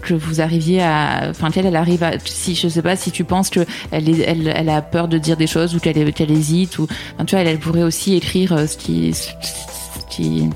que 0.03 0.15
vous 0.15 0.41
arriviez 0.41 0.83
à 0.83 1.29
enfin 1.31 1.51
qu'elle 1.51 1.67
elle 1.67 1.77
arrive 1.77 2.03
à 2.03 2.13
si 2.25 2.55
je 2.55 2.69
sais 2.69 2.83
pas 2.83 2.97
si 2.97 3.11
tu 3.11 3.25
penses 3.25 3.51
que 3.51 3.61
elle 3.91 4.09
elle, 4.21 4.53
elle 4.55 4.69
a 4.69 4.83
peur 4.83 5.09
de 5.09 5.19
dire 5.19 5.37
des 5.37 5.47
choses 5.47 5.75
ou 5.75 5.81
qu'elle 5.81 6.13
qu'elle 6.13 6.31
hésite 6.31 6.79
ou 6.79 6.87
enfin, 7.15 7.25
tu 7.25 7.35
vois 7.35 7.45
elle, 7.45 7.59
pourrait 7.59 7.83
aussi 7.83 8.15
écrire 8.15 8.53
euh, 8.53 8.67
ce 8.67 8.77
qui 8.77 9.13
ce 9.15 9.31
qui 10.09 10.49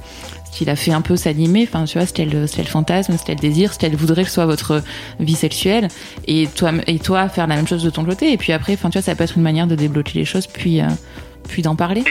qui 0.55 0.65
la 0.65 0.77
fait 0.77 0.93
un 0.93 1.01
peu 1.01 1.17
s'animer, 1.17 1.69
enfin 1.69 1.85
tu 1.85 1.99
vois, 1.99 2.07
ce 2.07 2.13
qu'elle 2.13 2.49
ce 2.49 2.57
qu'elle 2.57 2.69
fantasme, 2.69 3.17
ce 3.19 3.25
qu'elle 3.25 3.39
désire, 3.39 3.75
ce 3.75 3.79
qu'elle 3.79 3.97
voudrait 3.97 4.25
que 4.25 4.31
soit 4.31 4.47
votre 4.47 4.83
vie 5.19 5.35
sexuelle, 5.35 5.89
et 6.29 6.47
toi 6.47 6.71
et 6.87 6.99
toi 7.01 7.29
faire 7.29 7.47
la 7.47 7.57
même 7.57 7.67
chose 7.67 7.83
de 7.83 7.91
ton 7.91 8.05
côté, 8.05 8.33
et 8.33 8.37
puis 8.37 8.53
après, 8.53 8.75
enfin 8.75 8.89
tu 8.89 8.99
vois, 8.99 9.03
ça 9.03 9.15
peut 9.17 9.25
être 9.25 9.37
une 9.37 9.43
manière 9.43 9.67
de 9.67 9.75
débloquer 9.75 10.21
les 10.21 10.25
choses, 10.25 10.47
puis 10.47 10.81
euh, 10.81 10.87
puis 11.49 11.63
d'en 11.63 11.75
parler 11.75 12.05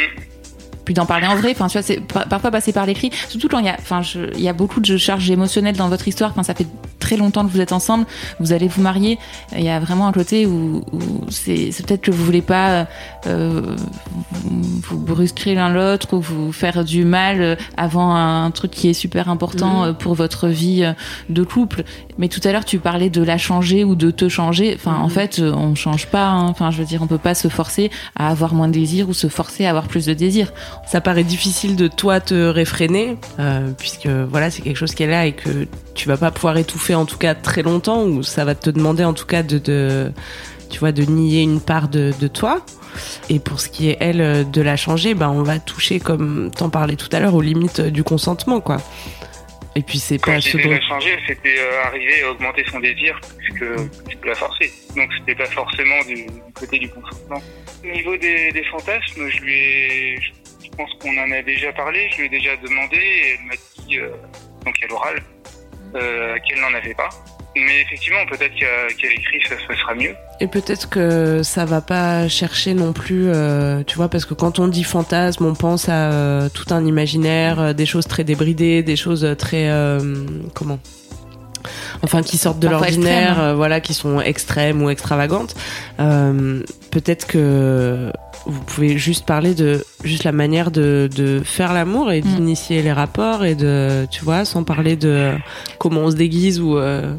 puis 0.85 0.93
d'en 0.93 1.05
parler 1.05 1.27
en 1.27 1.35
vrai. 1.35 1.51
Enfin 1.51 1.67
tu 1.67 1.73
vois 1.73 1.81
c'est 1.81 1.99
par- 1.99 2.27
parfois 2.27 2.51
passer 2.51 2.73
par 2.73 2.85
l'écrit. 2.85 3.11
Surtout 3.29 3.47
quand 3.47 3.59
il 3.59 3.65
y 3.65 3.69
a 3.69 3.75
enfin 3.79 4.01
il 4.35 4.41
y 4.41 4.49
a 4.49 4.53
beaucoup 4.53 4.79
de 4.79 4.97
charges 4.97 5.29
émotionnelles 5.29 5.77
dans 5.77 5.89
votre 5.89 6.07
histoire. 6.07 6.31
Enfin 6.31 6.43
ça 6.43 6.53
fait 6.53 6.67
très 6.99 7.17
longtemps 7.17 7.45
que 7.45 7.51
vous 7.51 7.59
êtes 7.61 7.73
ensemble 7.73 8.05
vous 8.39 8.53
allez 8.53 8.67
vous 8.67 8.81
marier. 8.81 9.19
Il 9.55 9.63
y 9.63 9.69
a 9.69 9.79
vraiment 9.79 10.07
un 10.07 10.11
côté 10.13 10.45
où, 10.45 10.83
où 10.91 11.01
c'est 11.29 11.69
peut-être 11.85 12.01
que 12.01 12.11
vous 12.11 12.23
voulez 12.23 12.41
pas 12.41 12.87
euh, 13.27 13.75
vous, 14.83 14.97
brusquer 14.97 15.55
l'un 15.55 15.69
l'autre 15.69 16.13
ou 16.13 16.19
vous 16.21 16.51
faire 16.51 16.83
du 16.83 17.05
mal 17.05 17.41
euh, 17.41 17.55
avant 17.77 18.15
un 18.15 18.49
truc 18.51 18.71
qui 18.71 18.89
est 18.89 18.93
super 18.93 19.29
important 19.29 19.83
Mhm. 19.83 19.89
euh, 19.89 19.93
pour 19.93 20.13
votre 20.15 20.47
vie 20.47 20.83
de 21.29 21.43
couple 21.43 21.83
mais 22.17 22.27
tout 22.27 22.41
à 22.43 22.51
l'heure 22.51 22.65
tu 22.65 22.79
parlais 22.79 23.09
de 23.09 23.21
la 23.23 23.37
changer 23.37 23.83
ou 23.83 23.95
de 23.95 24.11
te 24.11 24.27
changer 24.29 24.73
enfin 24.75 24.95
en 24.95 25.03
Mhm. 25.05 25.09
fait 25.09 25.39
on 25.41 25.75
change 25.75 26.07
pas 26.07 26.27
hein. 26.27 26.47
enfin 26.49 26.71
je 26.71 26.77
veux 26.79 26.85
dire 26.85 27.01
on 27.01 27.07
peut 27.07 27.17
pas 27.17 27.33
se 27.35 27.47
forcer 27.47 27.91
à 28.15 28.29
avoir 28.29 28.53
moins 28.53 28.67
de 28.67 28.73
désir 28.73 29.07
ou 29.09 29.13
se 29.13 29.27
forcer 29.27 29.65
à 29.65 29.69
avoir 29.69 29.87
plus 29.87 30.05
de 30.05 30.13
désir 30.13 30.51
Ça 30.87 31.01
paraît 31.01 31.23
difficile 31.23 31.75
de 31.75 31.87
toi 31.87 32.19
te 32.19 32.33
réfréner, 32.49 33.17
euh, 33.39 33.69
puisque 33.77 34.07
voilà, 34.07 34.49
c'est 34.51 34.61
quelque 34.61 34.77
chose 34.77 34.93
qui 34.93 35.03
est 35.03 35.07
là 35.07 35.25
et 35.25 35.31
que 35.33 35.67
tu 35.95 36.07
vas 36.07 36.17
pas 36.17 36.29
pouvoir 36.31 36.57
étouffer 36.57 36.93
en 36.95 37.05
tout 37.05 37.17
cas 37.17 37.33
très 37.35 37.61
longtemps, 37.63 38.03
ou 38.03 38.21
ça 38.23 38.45
va 38.45 38.53
te 38.55 38.69
demander 38.69 39.03
en 39.03 39.13
tout 39.13 39.25
cas 39.25 39.43
de, 39.43 39.57
de 39.57 40.11
tu 40.69 40.79
vois, 40.79 40.91
de 40.91 41.03
nier 41.03 41.41
une 41.41 41.59
part 41.61 41.87
de, 41.87 42.11
de 42.19 42.27
toi. 42.27 42.65
Et 43.29 43.39
pour 43.39 43.59
ce 43.59 43.69
qui 43.69 43.89
est 43.89 43.97
elle 43.99 44.21
euh, 44.21 44.43
de 44.43 44.61
la 44.61 44.77
changer, 44.77 45.13
ben 45.13 45.29
on 45.29 45.43
va 45.43 45.59
toucher, 45.59 45.99
comme 45.99 46.51
t'en 46.55 46.69
parlais 46.69 46.95
tout 46.95 47.09
à 47.11 47.19
l'heure, 47.19 47.35
aux 47.35 47.41
limites 47.41 47.79
euh, 47.79 47.89
du 47.89 48.03
consentement, 48.03 48.61
quoi. 48.61 48.77
Et 49.75 49.81
puis 49.81 49.97
c'est 49.97 50.19
pas 50.19 50.39
ce 50.39 50.55
dont 50.55 50.69
la 50.69 50.81
changer, 50.81 51.17
c'était 51.27 51.55
euh, 51.57 51.83
arriver 51.85 52.21
à 52.23 52.31
augmenter 52.31 52.63
son 52.71 52.79
désir 52.79 53.19
plus 53.39 53.53
que, 53.53 53.87
plus 54.05 54.17
que 54.17 54.27
la 54.27 54.35
forcer. 54.35 54.71
Donc 54.95 55.09
c'était 55.17 55.33
pas 55.33 55.47
forcément 55.47 55.99
du, 56.07 56.25
du 56.25 56.53
côté 56.53 56.77
du 56.77 56.89
consentement. 56.89 57.41
Au 57.83 57.87
niveau 57.87 58.15
des, 58.17 58.51
des 58.51 58.63
fantasmes, 58.65 59.27
je 59.29 59.41
lui 59.41 59.53
ai, 59.53 60.19
je 60.21 60.69
pense 60.77 60.91
qu'on 60.99 61.17
en 61.17 61.31
a 61.31 61.41
déjà 61.41 61.73
parlé, 61.73 62.07
je 62.11 62.17
lui 62.17 62.25
ai 62.27 62.29
déjà 62.29 62.55
demandé 62.57 62.97
et 62.97 63.33
elle 63.33 63.45
m'a 63.47 63.55
dit, 63.55 63.97
euh, 63.97 64.09
donc 64.63 64.75
à 64.83 64.87
l'oral, 64.87 65.23
euh, 65.95 66.37
qu'elle 66.47 66.61
n'en 66.61 66.73
avait 66.75 66.93
pas. 66.93 67.09
Mais 67.55 67.81
effectivement, 67.81 68.25
peut-être 68.29 68.55
qu'à 68.55 69.07
l'écrit, 69.07 69.39
ça 69.47 69.55
se 69.59 69.67
passera 69.67 69.93
mieux. 69.93 70.15
Et 70.39 70.47
peut-être 70.47 70.89
que 70.89 71.43
ça 71.43 71.65
va 71.65 71.81
pas 71.81 72.27
chercher 72.27 72.73
non 72.73 72.93
plus, 72.93 73.27
euh, 73.27 73.83
tu 73.85 73.95
vois, 73.95 74.09
parce 74.09 74.25
que 74.25 74.33
quand 74.33 74.57
on 74.59 74.67
dit 74.67 74.83
fantasme, 74.83 75.45
on 75.45 75.53
pense 75.53 75.87
à 75.87 76.11
euh, 76.11 76.49
tout 76.49 76.73
un 76.73 76.83
imaginaire, 76.85 77.59
euh, 77.59 77.73
des 77.73 77.85
choses 77.85 78.07
très 78.07 78.23
débridées, 78.23 78.81
des 78.81 78.95
choses 78.95 79.35
très 79.37 79.69
euh, 79.69 80.25
comment? 80.55 80.79
Enfin, 82.01 82.23
qui 82.23 82.37
sortent 82.37 82.59
de 82.59 82.67
l'ordinaire, 82.67 83.39
euh, 83.39 83.53
voilà, 83.53 83.79
qui 83.79 83.93
sont 83.93 84.19
extrêmes 84.19 84.81
ou 84.81 84.89
extravagantes. 84.89 85.55
Euh, 85.99 86.61
peut-être 86.91 87.27
que 87.27 88.11
vous 88.45 88.59
pouvez 88.61 88.97
juste 88.97 89.25
parler 89.25 89.53
de 89.53 89.85
juste 90.03 90.25
la 90.25 90.33
manière 90.33 90.71
de, 90.71 91.07
de 91.15 91.41
faire 91.45 91.71
l'amour 91.71 92.11
et 92.11 92.19
d'initier 92.19 92.81
les 92.81 92.91
rapports 92.91 93.45
et 93.45 93.55
de, 93.55 94.05
tu 94.11 94.25
vois, 94.25 94.43
sans 94.43 94.65
parler 94.65 94.97
de 94.97 95.31
comment 95.77 96.01
on 96.01 96.11
se 96.11 96.17
déguise 96.17 96.59
ou, 96.59 96.77
euh, 96.77 97.13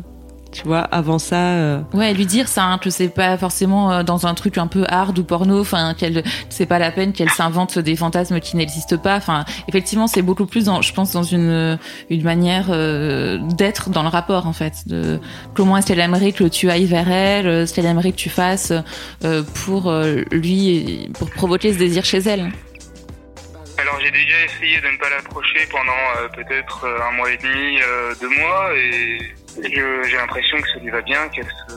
tu 0.54 0.62
vois, 0.64 0.80
avant 0.80 1.18
ça. 1.18 1.36
euh, 1.56 1.80
Ouais, 1.92 2.14
lui 2.14 2.24
dire 2.26 2.48
ça, 2.48 2.62
hein, 2.64 2.78
que 2.78 2.88
c'est 2.88 3.08
pas 3.08 3.36
forcément 3.36 3.92
euh, 3.92 4.02
dans 4.02 4.26
un 4.26 4.34
truc 4.34 4.56
un 4.56 4.68
peu 4.68 4.84
hard 4.88 5.18
ou 5.18 5.24
porno, 5.24 5.60
enfin 5.60 5.94
qu'elle 5.94 6.22
c'est 6.48 6.64
pas 6.66 6.78
la 6.78 6.90
peine 6.92 7.12
qu'elle 7.12 7.30
s'invente 7.30 7.78
des 7.78 7.96
fantasmes 7.96 8.40
qui 8.40 8.56
n'existent 8.56 8.96
pas. 8.96 9.16
Enfin, 9.16 9.44
effectivement, 9.68 10.06
c'est 10.06 10.22
beaucoup 10.22 10.46
plus 10.46 10.66
dans, 10.66 10.80
je 10.80 10.94
pense, 10.94 11.12
dans 11.12 11.24
une 11.24 11.78
une 12.08 12.22
manière 12.22 12.66
euh, 12.70 13.38
d'être 13.56 13.90
dans 13.90 14.02
le 14.02 14.08
rapport 14.08 14.46
en 14.46 14.52
fait. 14.52 14.86
De 14.86 15.20
comment 15.54 15.76
est-ce 15.76 15.88
qu'elle 15.88 16.00
aimerait 16.00 16.32
que 16.32 16.44
tu 16.44 16.70
ailles 16.70 16.86
vers 16.86 17.10
elle, 17.10 17.66
ce 17.66 17.74
qu'elle 17.74 17.86
aimerait 17.86 18.12
que 18.12 18.16
tu 18.16 18.30
fasses 18.30 18.72
euh, 19.24 19.42
pour 19.64 19.90
euh, 19.90 20.22
lui, 20.30 21.10
pour 21.18 21.28
provoquer 21.30 21.72
ce 21.72 21.78
désir 21.78 22.04
chez 22.04 22.18
elle. 22.18 22.52
Alors 23.76 23.98
j'ai 24.00 24.10
déjà 24.12 24.36
essayé 24.44 24.80
de 24.80 24.86
ne 24.86 24.98
pas 24.98 25.10
l'approcher 25.10 25.66
pendant 25.70 25.90
euh, 25.92 26.28
peut-être 26.36 26.86
un 26.86 27.16
mois 27.16 27.30
et 27.32 27.36
demi, 27.38 27.78
euh, 27.82 28.14
deux 28.20 28.28
mois, 28.28 28.68
et 28.76 29.18
j'ai 29.62 30.16
l'impression 30.16 30.58
que 30.60 30.68
ça 30.68 30.78
lui 30.78 30.90
va 30.90 31.02
bien, 31.02 31.28
qu'elle 31.28 31.44
se... 31.44 31.74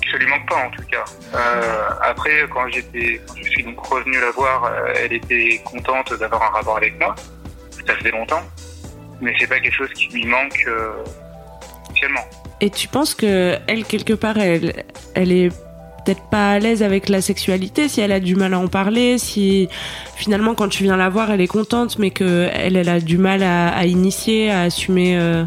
que 0.00 0.10
ça 0.10 0.18
lui 0.18 0.26
manque 0.26 0.48
pas 0.48 0.66
en 0.66 0.70
tout 0.70 0.82
cas. 0.90 1.04
Euh, 1.34 1.88
après, 2.02 2.46
quand 2.52 2.68
j'étais, 2.68 3.20
je 3.36 3.48
suis 3.48 3.62
donc 3.62 3.78
revenu 3.80 4.20
la 4.20 4.30
voir, 4.30 4.64
euh, 4.64 4.92
elle 4.96 5.12
était 5.12 5.60
contente 5.64 6.12
d'avoir 6.18 6.42
un 6.42 6.50
rapport 6.50 6.76
avec 6.76 6.98
moi. 6.98 7.14
Ça 7.86 7.94
faisait 7.96 8.10
longtemps, 8.10 8.42
mais 9.20 9.34
c'est 9.38 9.46
pas 9.46 9.60
quelque 9.60 9.74
chose 9.74 9.92
qui 9.94 10.08
lui 10.08 10.26
manque 10.26 10.64
euh, 10.66 10.92
spécialement. 11.84 12.24
Et 12.60 12.70
tu 12.70 12.88
penses 12.88 13.14
que 13.14 13.56
elle 13.66 13.84
quelque 13.84 14.14
part 14.14 14.36
elle 14.38 14.84
elle 15.14 15.32
est 15.32 15.48
peut-être 16.04 16.28
pas 16.30 16.52
à 16.52 16.58
l'aise 16.58 16.82
avec 16.82 17.08
la 17.08 17.20
sexualité 17.20 17.88
si 17.88 18.00
elle 18.00 18.12
a 18.12 18.20
du 18.20 18.34
mal 18.34 18.54
à 18.54 18.58
en 18.58 18.66
parler 18.66 19.18
si 19.18 19.68
finalement 20.16 20.54
quand 20.54 20.68
tu 20.68 20.82
viens 20.82 20.96
la 20.96 21.08
voir 21.08 21.30
elle 21.30 21.40
est 21.40 21.46
contente 21.46 21.98
mais 21.98 22.10
que 22.10 22.48
elle 22.52 22.76
elle 22.76 22.88
a 22.88 22.98
du 22.98 23.18
mal 23.18 23.42
à, 23.42 23.68
à 23.68 23.84
initier 23.84 24.50
à 24.50 24.62
assumer 24.62 25.18
euh, 25.18 25.44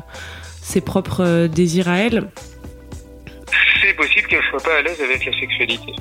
ses 0.61 0.81
propres 0.81 1.23
euh, 1.23 1.47
désirs 1.47 1.89
à 1.89 1.97
elle. 1.97 2.29
C'est 3.81 3.93
possible 3.93 4.27
qu'elle 4.27 4.43
soit 4.49 4.63
pas 4.63 4.77
à 4.77 4.81
l'aise 4.81 5.01
avec 5.01 5.25
la 5.25 5.39
sexualité. 5.39 5.93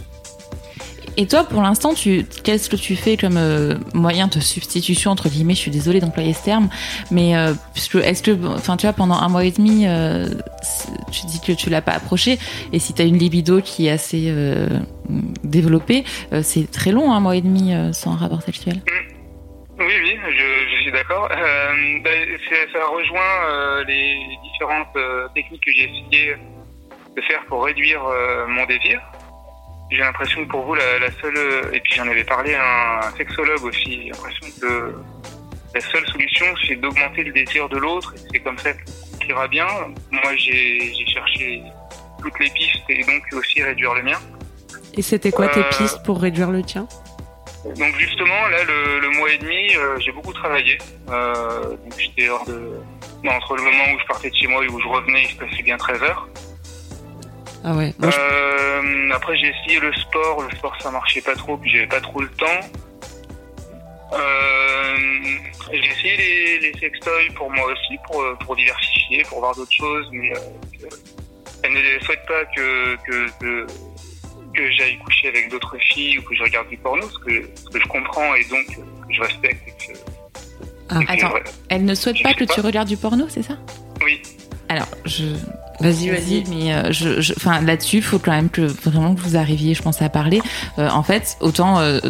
Et 1.17 1.27
toi, 1.27 1.45
pour 1.45 1.61
l'instant, 1.61 1.93
tu, 1.93 2.25
qu'est-ce 2.45 2.71
que 2.71 2.77
tu 2.77 2.97
fais 2.97 3.17
comme 3.17 3.37
euh, 3.37 3.75
moyen 3.95 4.29
de 4.29 4.41
substitution 4.41 5.11
entre 5.11 5.29
guillemets 5.29 5.55
Je 5.55 5.61
suis 5.61 5.71
désolée 5.71 6.01
d'employer 6.01 6.33
ce 6.33 6.45
terme, 6.45 6.69
mais 7.11 7.37
euh, 7.37 7.53
puisque 7.75 7.97
est-ce 7.97 8.23
que, 8.23 8.31
enfin, 8.47 8.77
tu 8.77 8.87
vois, 8.87 8.93
pendant 8.93 9.17
un 9.17 9.29
mois 9.29 9.45
et 9.45 9.51
demi, 9.51 9.87
euh, 9.87 10.29
tu 11.11 11.27
dis 11.27 11.41
que 11.41 11.53
tu 11.53 11.69
l'as 11.69 11.83
pas 11.83 11.93
approché, 11.93 12.39
et 12.73 12.79
si 12.79 12.95
tu 12.95 13.03
as 13.03 13.05
une 13.05 13.19
libido 13.19 13.61
qui 13.61 13.89
est 13.89 13.91
assez 13.91 14.27
euh, 14.29 14.69
développée, 15.43 16.05
euh, 16.33 16.41
c'est 16.43 16.71
très 16.71 16.93
long, 16.93 17.13
un 17.13 17.21
mois 17.21 17.37
et 17.37 17.43
demi 17.43 17.75
euh, 17.75 17.93
sans 17.93 18.15
rapport 18.15 18.43
sexuel. 18.43 18.81
Oui, 19.81 19.95
oui, 20.03 20.19
je, 20.29 20.77
je 20.77 20.83
suis 20.83 20.93
d'accord. 20.93 21.27
Euh, 21.31 21.99
bah, 22.05 22.11
ça 22.73 22.87
rejoint 22.87 23.21
euh, 23.49 23.85
les 23.85 24.15
différentes 24.43 24.95
euh, 24.97 25.27
techniques 25.35 25.65
que 25.65 25.73
j'ai 25.73 25.85
essayé 25.85 26.37
de 27.17 27.23
faire 27.23 27.43
pour 27.47 27.65
réduire 27.65 28.03
mon 28.47 28.67
désir. 28.67 29.01
J'ai 29.91 29.99
l'impression 29.99 30.45
que 30.45 30.51
pour 30.51 30.67
vous, 30.67 30.75
la, 30.75 30.99
la 30.99 31.11
seule, 31.21 31.75
et 31.75 31.81
puis 31.81 31.95
j'en 31.95 32.07
avais 32.07 32.25
parlé 32.25 32.55
à 32.55 33.09
un 33.09 33.11
sexologue 33.17 33.65
aussi, 33.65 34.03
j'ai 34.05 34.11
l'impression 34.11 34.47
que 34.61 34.95
la 35.75 35.81
seule 35.81 36.07
solution, 36.07 36.47
c'est 36.67 36.77
d'augmenter 36.77 37.25
le 37.25 37.33
désir 37.33 37.69
de 37.69 37.79
l'autre, 37.79 38.15
c'est 38.31 38.41
comme 38.41 38.59
ça 38.59 38.73
qu'il 39.19 39.31
ira 39.31 39.49
bien. 39.49 39.67
Moi, 40.13 40.37
j'ai 40.37 40.93
cherché 41.07 41.63
toutes 42.23 42.39
les 42.39 42.51
pistes 42.51 42.85
et 42.89 43.03
donc 43.03 43.23
aussi 43.33 43.63
réduire 43.63 43.95
le 43.95 44.03
mien. 44.03 44.19
Et 44.95 45.03
c'était 45.03 45.33
quoi 45.33 45.49
tes 45.49 45.65
pistes 45.77 46.03
pour 46.05 46.21
réduire 46.21 46.51
le 46.51 46.63
tien? 46.63 46.87
Donc 47.65 47.95
justement, 47.99 48.49
là, 48.49 48.65
le, 48.65 49.01
le 49.01 49.11
mois 49.19 49.31
et 49.33 49.39
demi, 49.39 49.75
euh, 49.77 49.99
j'ai 50.01 50.13
beaucoup 50.13 50.33
travaillé. 50.33 50.79
Euh, 51.11 51.63
donc 51.77 51.95
j'étais 51.99 52.29
hors 52.31 52.45
de... 52.47 52.81
non, 53.23 53.33
entre 53.33 53.57
le 53.57 53.63
moment 53.63 53.85
où 53.95 53.99
je 54.01 54.07
partais 54.07 54.31
de 54.31 54.35
chez 54.35 54.47
moi 54.47 54.65
et 54.65 54.69
où 54.69 54.81
je 54.81 54.89
revenais, 54.89 55.25
il 55.25 55.29
se 55.31 55.37
passait 55.37 55.63
bien 55.63 55.77
13 55.77 56.03
heures. 56.03 56.29
Ah 57.65 57.75
ouais. 57.75 57.93
Moi, 57.99 58.11
je- 58.11 58.17
Euh, 58.19 59.11
après, 59.13 59.37
j'ai 59.37 59.49
essayé 59.49 59.79
le 59.81 59.93
sport. 59.93 60.43
Le 60.43 60.57
sport, 60.57 60.75
ça 60.81 60.91
marchait 60.91 61.21
pas 61.21 61.35
trop, 61.35 61.57
puis 61.59 61.71
j'avais 61.71 61.87
pas 61.87 62.01
trop 62.01 62.21
le 62.21 62.29
temps. 62.31 62.47
J'ai 65.73 65.79
essayé 65.89 66.17
les, 66.17 66.59
les 66.73 66.79
sextoys 66.81 67.31
pour 67.37 67.51
moi 67.51 67.65
aussi, 67.67 67.97
pour, 68.07 68.25
pour 68.45 68.57
diversifier, 68.57 69.23
pour 69.29 69.39
voir 69.41 69.55
d'autres 69.55 69.71
choses, 69.73 70.09
mais 70.11 70.33
euh, 70.33 70.89
elle 71.63 71.73
ne 71.73 72.01
souhaite 72.05 72.27
pas 72.27 72.45
que, 72.57 72.97
que, 73.07 73.29
que, 73.41 73.67
que 74.55 74.71
j'aille 74.73 74.99
coucher 74.99 75.29
avec 75.29 75.51
d'autres 75.51 75.77
filles 75.93 76.19
ou 76.19 76.23
que 76.23 76.35
je 76.35 76.43
regarde 76.43 76.69
du 76.69 76.77
porno, 76.77 77.03
ce 77.09 77.19
que, 77.19 77.49
ce 77.55 77.69
que 77.71 77.81
je 77.81 77.87
comprends 77.89 78.35
et 78.35 78.45
donc 78.45 78.67
que 78.67 79.15
je 79.15 79.21
respecte. 79.23 79.63
Et 79.69 79.93
que, 79.93 79.99
Ah. 80.91 81.01
et 81.03 81.07
que- 81.07 81.13
Attends. 81.25 81.35
Elle 81.69 81.85
ne 81.85 81.95
souhaite 81.95 82.17
Je 82.17 82.23
pas 82.23 82.35
que 82.35 82.45
tu 82.45 82.61
regardes 82.61 82.89
du 82.89 82.97
porno, 82.97 83.27
c'est 83.29 83.43
ça? 83.43 83.57
Oui. 84.05 84.21
Alors, 84.69 84.89
je, 85.05 85.25
Vas-y, 85.81 86.11
vas-y. 86.11 86.45
Mais 86.51 86.75
euh, 86.75 86.93
je, 86.93 87.23
je- 87.23 87.33
enfin 87.35 87.63
là-dessus, 87.63 87.97
il 87.97 88.03
faut 88.03 88.19
quand 88.19 88.33
même 88.33 88.51
que 88.51 88.61
vraiment 88.61 89.15
que 89.15 89.21
vous 89.21 89.37
arriviez, 89.39 89.73
je 89.73 89.81
pense, 89.83 90.03
à 90.03 90.11
parler. 90.11 90.43
Euh, 90.79 90.91
en 90.91 91.03
fait, 91.03 91.39
autant 91.41 91.79
euh, 91.81 92.01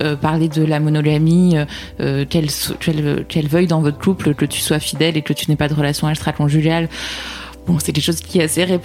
euh, 0.00 0.14
parler 0.14 0.48
de 0.48 0.64
la 0.64 0.78
monogamie, 0.78 1.56
qu'elle 2.30 2.48
so- 2.50 2.74
qu'elle 2.74 3.24
qu'elle 3.26 3.48
veuille 3.48 3.66
dans 3.66 3.80
votre 3.80 3.98
couple 3.98 4.34
que 4.34 4.44
tu 4.44 4.60
sois 4.60 4.78
fidèle 4.78 5.16
et 5.16 5.22
que 5.22 5.32
tu 5.32 5.50
n'aies 5.50 5.56
pas 5.56 5.66
de 5.68 5.74
relation 5.74 6.08
extra-conjugale. 6.08 6.88
Bon, 7.66 7.78
c'est 7.80 7.92
quelque 7.92 8.04
chose 8.04 8.20
qui 8.20 8.38
est 8.38 8.44
assez 8.44 8.62
répandu. 8.62 8.84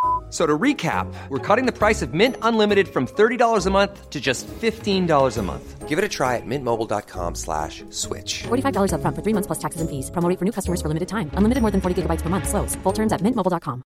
So 0.31 0.47
to 0.47 0.57
recap, 0.57 1.13
we're 1.27 1.39
cutting 1.45 1.65
the 1.65 1.77
price 1.77 2.01
of 2.01 2.13
Mint 2.13 2.37
Unlimited 2.41 2.87
from 2.87 3.05
$30 3.05 3.65
a 3.67 3.69
month 3.69 4.09
to 4.09 4.19
just 4.21 4.47
$15 4.47 5.37
a 5.37 5.41
month. 5.41 5.89
Give 5.89 5.99
it 5.99 6.05
a 6.05 6.09
try 6.09 6.37
at 6.37 6.45
mintmobile.com 6.45 7.35
slash 7.35 7.83
switch. 7.89 8.43
$45 8.47 8.93
upfront 8.95 9.13
for 9.15 9.21
three 9.21 9.33
months 9.33 9.47
plus 9.47 9.59
taxes 9.59 9.81
and 9.81 9.89
fees. 9.89 10.09
Promo 10.09 10.33
for 10.39 10.45
new 10.45 10.53
customers 10.53 10.81
for 10.81 10.87
limited 10.87 11.09
time. 11.09 11.29
Unlimited 11.35 11.61
more 11.61 11.69
than 11.71 11.81
40 11.81 12.01
gigabytes 12.03 12.21
per 12.23 12.29
month. 12.29 12.47
Slows. 12.47 12.75
Full 12.83 12.93
terms 12.93 13.11
at 13.11 13.19
mintmobile.com. 13.21 13.83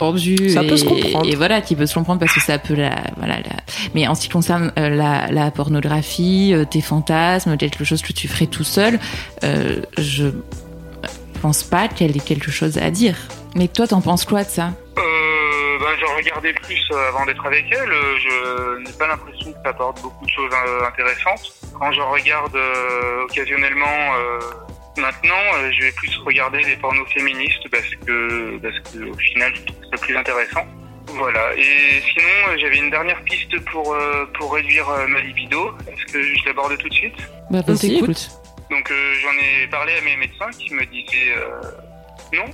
Ça 0.00 0.62
et, 0.62 0.66
peut 0.66 0.76
se 0.78 0.84
comprendre. 0.86 1.26
et 1.28 1.34
voilà, 1.36 1.60
qui 1.60 1.76
peut 1.76 1.84
se 1.86 1.92
comprendre 1.94 2.20
parce 2.20 2.32
que 2.34 2.40
ça 2.40 2.58
peut 2.58 2.74
la, 2.74 3.02
voilà, 3.18 3.40
la- 3.40 3.62
mais 3.94 4.06
en 4.08 4.14
ce 4.14 4.22
qui 4.22 4.28
concerne 4.30 4.72
euh, 4.78 4.88
la, 4.88 5.30
la 5.30 5.50
pornographie, 5.50 6.54
euh, 6.54 6.64
tes 6.64 6.80
fantasmes, 6.80 7.58
quelque 7.58 7.84
chose 7.84 8.00
que 8.00 8.14
tu 8.14 8.26
ferais 8.26 8.46
tout 8.46 8.64
seul, 8.64 8.98
euh, 9.44 9.82
je 9.98 10.28
pense 11.42 11.62
pas 11.64 11.86
qu'elle 11.88 12.16
ait 12.16 12.20
quelque 12.20 12.50
chose 12.50 12.78
à 12.78 12.90
dire. 12.90 13.16
Mais 13.56 13.68
toi, 13.68 13.86
t'en 13.86 14.00
penses 14.00 14.24
quoi 14.24 14.44
de 14.44 14.48
ça 14.48 14.70
Euh, 14.98 15.78
ben, 15.80 15.88
j'en 16.00 16.16
regardais 16.16 16.52
plus 16.52 16.80
euh, 16.92 17.08
avant 17.08 17.26
d'être 17.26 17.44
avec 17.44 17.64
elle. 17.70 17.90
Je 18.18 18.78
n'ai 18.78 18.92
pas 18.92 19.06
l'impression 19.08 19.52
que 19.52 19.58
ça 19.64 19.70
apporte 19.70 20.00
beaucoup 20.02 20.24
de 20.24 20.30
choses 20.30 20.52
euh, 20.66 20.86
intéressantes. 20.86 21.52
Quand 21.78 21.90
je 21.92 22.00
regarde 22.00 22.54
euh, 22.54 23.24
occasionnellement 23.24 24.14
euh, 24.14 24.38
maintenant, 24.98 25.42
euh, 25.56 25.70
je 25.72 25.82
vais 25.84 25.92
plus 25.92 26.16
regarder 26.24 26.62
les 26.62 26.76
pornos 26.76 27.08
féministes 27.12 27.68
parce 27.70 27.90
que, 28.06 28.58
parce 28.58 28.78
que 28.92 29.10
au 29.10 29.14
final, 29.14 29.52
je 29.56 29.62
trouve 29.72 29.84
ça 29.90 29.96
plus 29.98 30.16
intéressant. 30.16 30.64
Voilà. 31.14 31.52
Et 31.56 32.00
sinon, 32.02 32.56
j'avais 32.56 32.76
une 32.78 32.90
dernière 32.90 33.20
piste 33.24 33.58
pour, 33.72 33.92
euh, 33.94 34.26
pour 34.38 34.54
réduire 34.54 34.88
euh, 34.90 35.08
ma 35.08 35.20
libido. 35.20 35.72
Est-ce 35.90 36.12
que 36.12 36.22
je 36.22 36.44
l'aborde 36.46 36.78
tout 36.78 36.88
de 36.88 36.94
suite? 36.94 37.16
Bah, 37.50 37.58
On 37.66 37.74
t'écoute. 37.74 38.02
écoute. 38.04 38.30
donc 38.70 38.88
euh, 38.92 39.14
j'en 39.20 39.32
ai 39.42 39.66
parlé 39.66 39.94
à 39.96 40.00
mes 40.02 40.16
médecins 40.16 40.50
qui 40.56 40.72
me 40.72 40.84
disaient 40.86 41.34
euh, 41.36 41.60
non, 42.32 42.46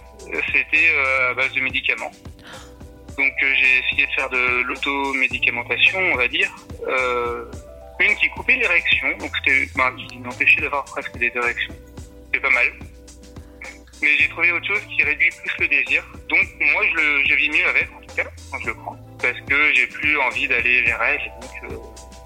c'était 0.52 0.88
euh, 0.94 1.30
à 1.30 1.34
base 1.34 1.52
de 1.52 1.60
médicaments. 1.60 2.10
Donc 3.16 3.32
euh, 3.42 3.54
j'ai 3.54 3.78
essayé 3.78 4.06
de 4.06 4.12
faire 4.12 4.30
de 4.30 4.62
l'automédicamentation, 4.62 5.98
on 5.98 6.16
va 6.16 6.28
dire. 6.28 6.54
Euh, 6.86 7.44
une 7.98 8.14
qui 8.16 8.28
coupait 8.28 8.56
l'érection, 8.56 9.08
donc 9.18 9.30
c'était 9.36 9.66
qui 10.08 10.18
m'empêchait 10.18 10.60
d'avoir 10.60 10.84
presque 10.84 11.16
des 11.16 11.32
érections. 11.34 11.74
C'est 12.32 12.40
pas 12.40 12.50
mal. 12.50 12.66
Mais 14.02 14.16
j'ai 14.18 14.28
trouvé 14.28 14.52
autre 14.52 14.66
chose 14.66 14.82
qui 14.94 15.02
réduit 15.02 15.30
plus 15.30 15.64
le 15.64 15.68
désir. 15.68 16.04
Donc 16.28 16.46
moi 16.60 16.82
je, 16.90 16.96
le, 16.96 17.24
je 17.24 17.34
vis 17.34 17.48
mieux 17.48 17.66
avec, 17.66 17.88
en 17.92 18.00
tout 18.00 18.14
cas, 18.14 18.24
quand 18.50 18.58
je 18.60 18.66
le 18.66 18.74
prends. 18.74 18.96
Parce 19.20 19.40
que 19.48 19.74
j'ai 19.74 19.86
plus 19.86 20.18
envie 20.18 20.46
d'aller 20.46 20.82
vers 20.82 21.02
elle, 21.02 21.32
donc, 21.40 21.50
euh, 21.64 21.76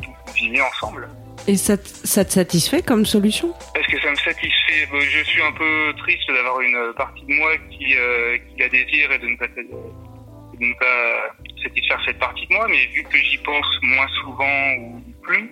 donc 0.04 0.16
on 0.26 0.33
vit 0.33 0.50
mieux 0.50 0.64
ensemble. 0.64 1.09
Et 1.49 1.56
ça, 1.56 1.76
te- 1.76 1.88
satisfait 2.06 2.82
comme 2.82 3.04
solution 3.06 3.52
Est-ce 3.75 3.88
que 3.97 4.00
ça 4.02 4.11
me 4.11 4.16
satisfait 4.16 4.87
Je 4.92 5.25
suis 5.25 5.42
un 5.42 5.52
peu 5.52 5.92
triste 5.99 6.28
d'avoir 6.28 6.61
une 6.61 6.92
partie 6.97 7.25
de 7.25 7.32
moi 7.35 7.52
qui, 7.70 7.97
euh, 7.97 8.38
qui 8.38 8.61
la 8.61 8.68
désire 8.68 9.11
et 9.12 9.18
de 9.18 9.26
ne 9.26 9.37
pas, 9.37 9.47
ne 9.49 10.78
pas 10.78 11.35
satisfaire 11.62 12.00
cette 12.06 12.18
partie 12.18 12.47
de 12.47 12.54
moi, 12.54 12.66
mais 12.68 12.87
vu 12.94 13.02
que 13.04 13.16
j'y 13.18 13.38
pense 13.38 13.66
moins 13.82 14.06
souvent 14.23 14.73
ou 14.80 15.02
plus, 15.23 15.50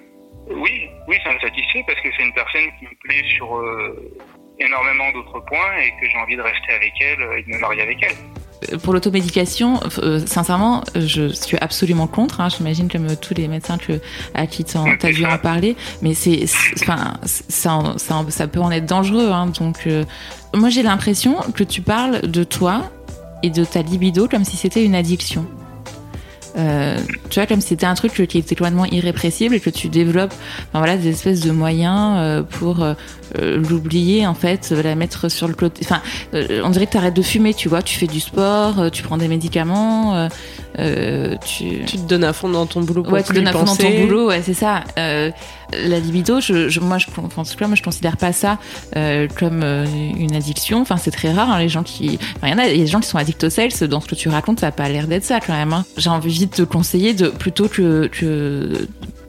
oui, 0.50 0.88
oui, 1.08 1.16
ça 1.24 1.32
me 1.34 1.38
satisfait 1.40 1.82
parce 1.86 2.00
que 2.00 2.08
c'est 2.16 2.22
une 2.24 2.34
personne 2.34 2.66
qui 2.78 2.84
me 2.86 2.94
plaît 3.02 3.28
sur 3.36 3.56
euh, 3.56 4.14
énormément 4.60 5.10
d'autres 5.12 5.40
points 5.40 5.76
et 5.78 5.90
que 6.00 6.08
j'ai 6.10 6.16
envie 6.18 6.36
de 6.36 6.42
rester 6.42 6.72
avec 6.74 6.92
elle 7.00 7.20
et 7.38 7.42
de 7.42 7.48
me 7.48 7.58
marier 7.58 7.82
avec 7.82 7.98
elle. 8.02 8.14
Pour 8.82 8.92
l'automédication, 8.92 9.80
euh, 10.02 10.20
sincèrement, 10.26 10.82
je 10.96 11.28
suis 11.28 11.56
absolument 11.58 12.06
contre. 12.06 12.40
hein. 12.40 12.48
J'imagine 12.48 12.88
comme 12.90 13.14
tous 13.16 13.34
les 13.34 13.48
médecins 13.48 13.78
que, 13.78 14.00
à 14.34 14.46
qui 14.46 14.64
tu 14.64 14.76
as 14.76 15.12
dû 15.12 15.24
en 15.24 15.38
parler, 15.38 15.76
mais 16.02 16.14
c'est, 16.14 16.44
enfin, 16.80 17.14
ça, 17.24 17.94
ça, 17.96 18.24
ça 18.28 18.46
peut 18.48 18.60
en 18.60 18.70
être 18.70 18.86
dangereux. 18.86 19.30
hein. 19.30 19.46
Donc, 19.58 19.80
euh, 19.86 20.04
moi, 20.54 20.68
j'ai 20.70 20.82
l'impression 20.82 21.36
que 21.54 21.64
tu 21.64 21.82
parles 21.82 22.22
de 22.22 22.44
toi 22.44 22.90
et 23.42 23.50
de 23.50 23.64
ta 23.64 23.82
libido 23.82 24.26
comme 24.28 24.44
si 24.44 24.56
c'était 24.56 24.84
une 24.84 24.94
addiction. 24.94 25.46
Euh, 26.56 26.98
tu 27.30 27.38
vois, 27.40 27.46
comme 27.46 27.60
si 27.60 27.68
c'était 27.68 27.86
un 27.86 27.94
truc 27.94 28.12
qui 28.12 28.38
était 28.38 28.54
complètement 28.54 28.86
irrépressible 28.86 29.54
et 29.54 29.60
que 29.60 29.70
tu 29.70 29.88
développes, 29.88 30.32
enfin, 30.68 30.78
voilà, 30.78 30.96
des 30.96 31.08
espèces 31.08 31.40
de 31.40 31.50
moyens 31.50 32.16
euh, 32.16 32.42
pour 32.42 32.82
euh, 32.82 32.94
euh, 33.38 33.58
l'oublier, 33.58 34.26
en 34.26 34.34
fait, 34.34 34.70
euh, 34.72 34.82
la 34.82 34.94
mettre 34.94 35.28
sur 35.28 35.48
le 35.48 35.54
côté. 35.54 35.82
Enfin, 35.84 36.00
euh, 36.34 36.62
on 36.64 36.70
dirait 36.70 36.86
que 36.86 36.92
tu 36.92 36.96
arrêtes 36.96 37.14
de 37.16 37.22
fumer, 37.22 37.54
tu 37.54 37.68
vois, 37.68 37.82
tu 37.82 37.98
fais 37.98 38.06
du 38.06 38.20
sport, 38.20 38.90
tu 38.90 39.02
prends 39.02 39.18
des 39.18 39.28
médicaments, 39.28 40.28
euh, 40.78 41.36
tu... 41.44 41.84
Tu 41.86 41.96
te 41.96 42.08
donnes 42.08 42.24
à 42.24 42.32
fond 42.32 42.48
dans 42.48 42.66
ton 42.66 42.80
boulot 42.82 43.02
pour 43.02 43.12
Ouais, 43.12 43.22
tu 43.22 43.28
plus 43.28 43.36
donnes 43.36 43.46
y 43.46 43.48
à 43.48 43.52
fond 43.52 43.64
dans 43.64 43.76
ton 43.76 44.00
boulot, 44.00 44.28
ouais, 44.28 44.42
c'est 44.42 44.54
ça. 44.54 44.84
Euh, 44.98 45.30
la 45.72 45.98
libido, 45.98 46.40
je, 46.40 46.68
je, 46.68 46.80
moi, 46.80 46.98
je, 46.98 47.06
enfin, 47.08 47.42
en 47.42 47.44
tout 47.44 47.56
cas, 47.56 47.66
moi, 47.66 47.76
je 47.76 47.82
considère 47.82 48.16
pas 48.16 48.32
ça 48.32 48.58
euh, 48.96 49.28
comme 49.38 49.62
euh, 49.62 49.84
une 50.16 50.34
addiction. 50.34 50.80
Enfin, 50.80 50.96
c'est 50.96 51.10
très 51.10 51.32
rare, 51.32 51.50
hein, 51.50 51.58
les 51.58 51.68
gens 51.68 51.82
qui. 51.82 52.18
Enfin, 52.36 52.48
il 52.48 52.50
y 52.50 52.54
en 52.54 52.58
a, 52.58 52.66
il 52.68 52.76
y 52.78 52.80
a 52.80 52.84
des 52.84 52.90
gens 52.90 53.00
qui 53.00 53.08
sont 53.08 53.18
addicts 53.18 53.44
au 53.44 53.50
sexe. 53.50 53.82
Dans 53.82 54.00
ce 54.00 54.06
que 54.06 54.14
tu 54.14 54.28
racontes, 54.28 54.60
ça 54.60 54.68
a 54.68 54.72
pas 54.72 54.88
l'air 54.88 55.06
d'être 55.06 55.24
ça, 55.24 55.40
quand 55.40 55.52
même. 55.52 55.72
hein. 55.72 55.84
J'ai 55.96 56.10
envie 56.10 56.46
de 56.46 56.50
te 56.50 56.62
conseiller 56.62 57.12
de 57.12 57.28
plutôt 57.28 57.68
que, 57.68 58.06
que 58.06 58.86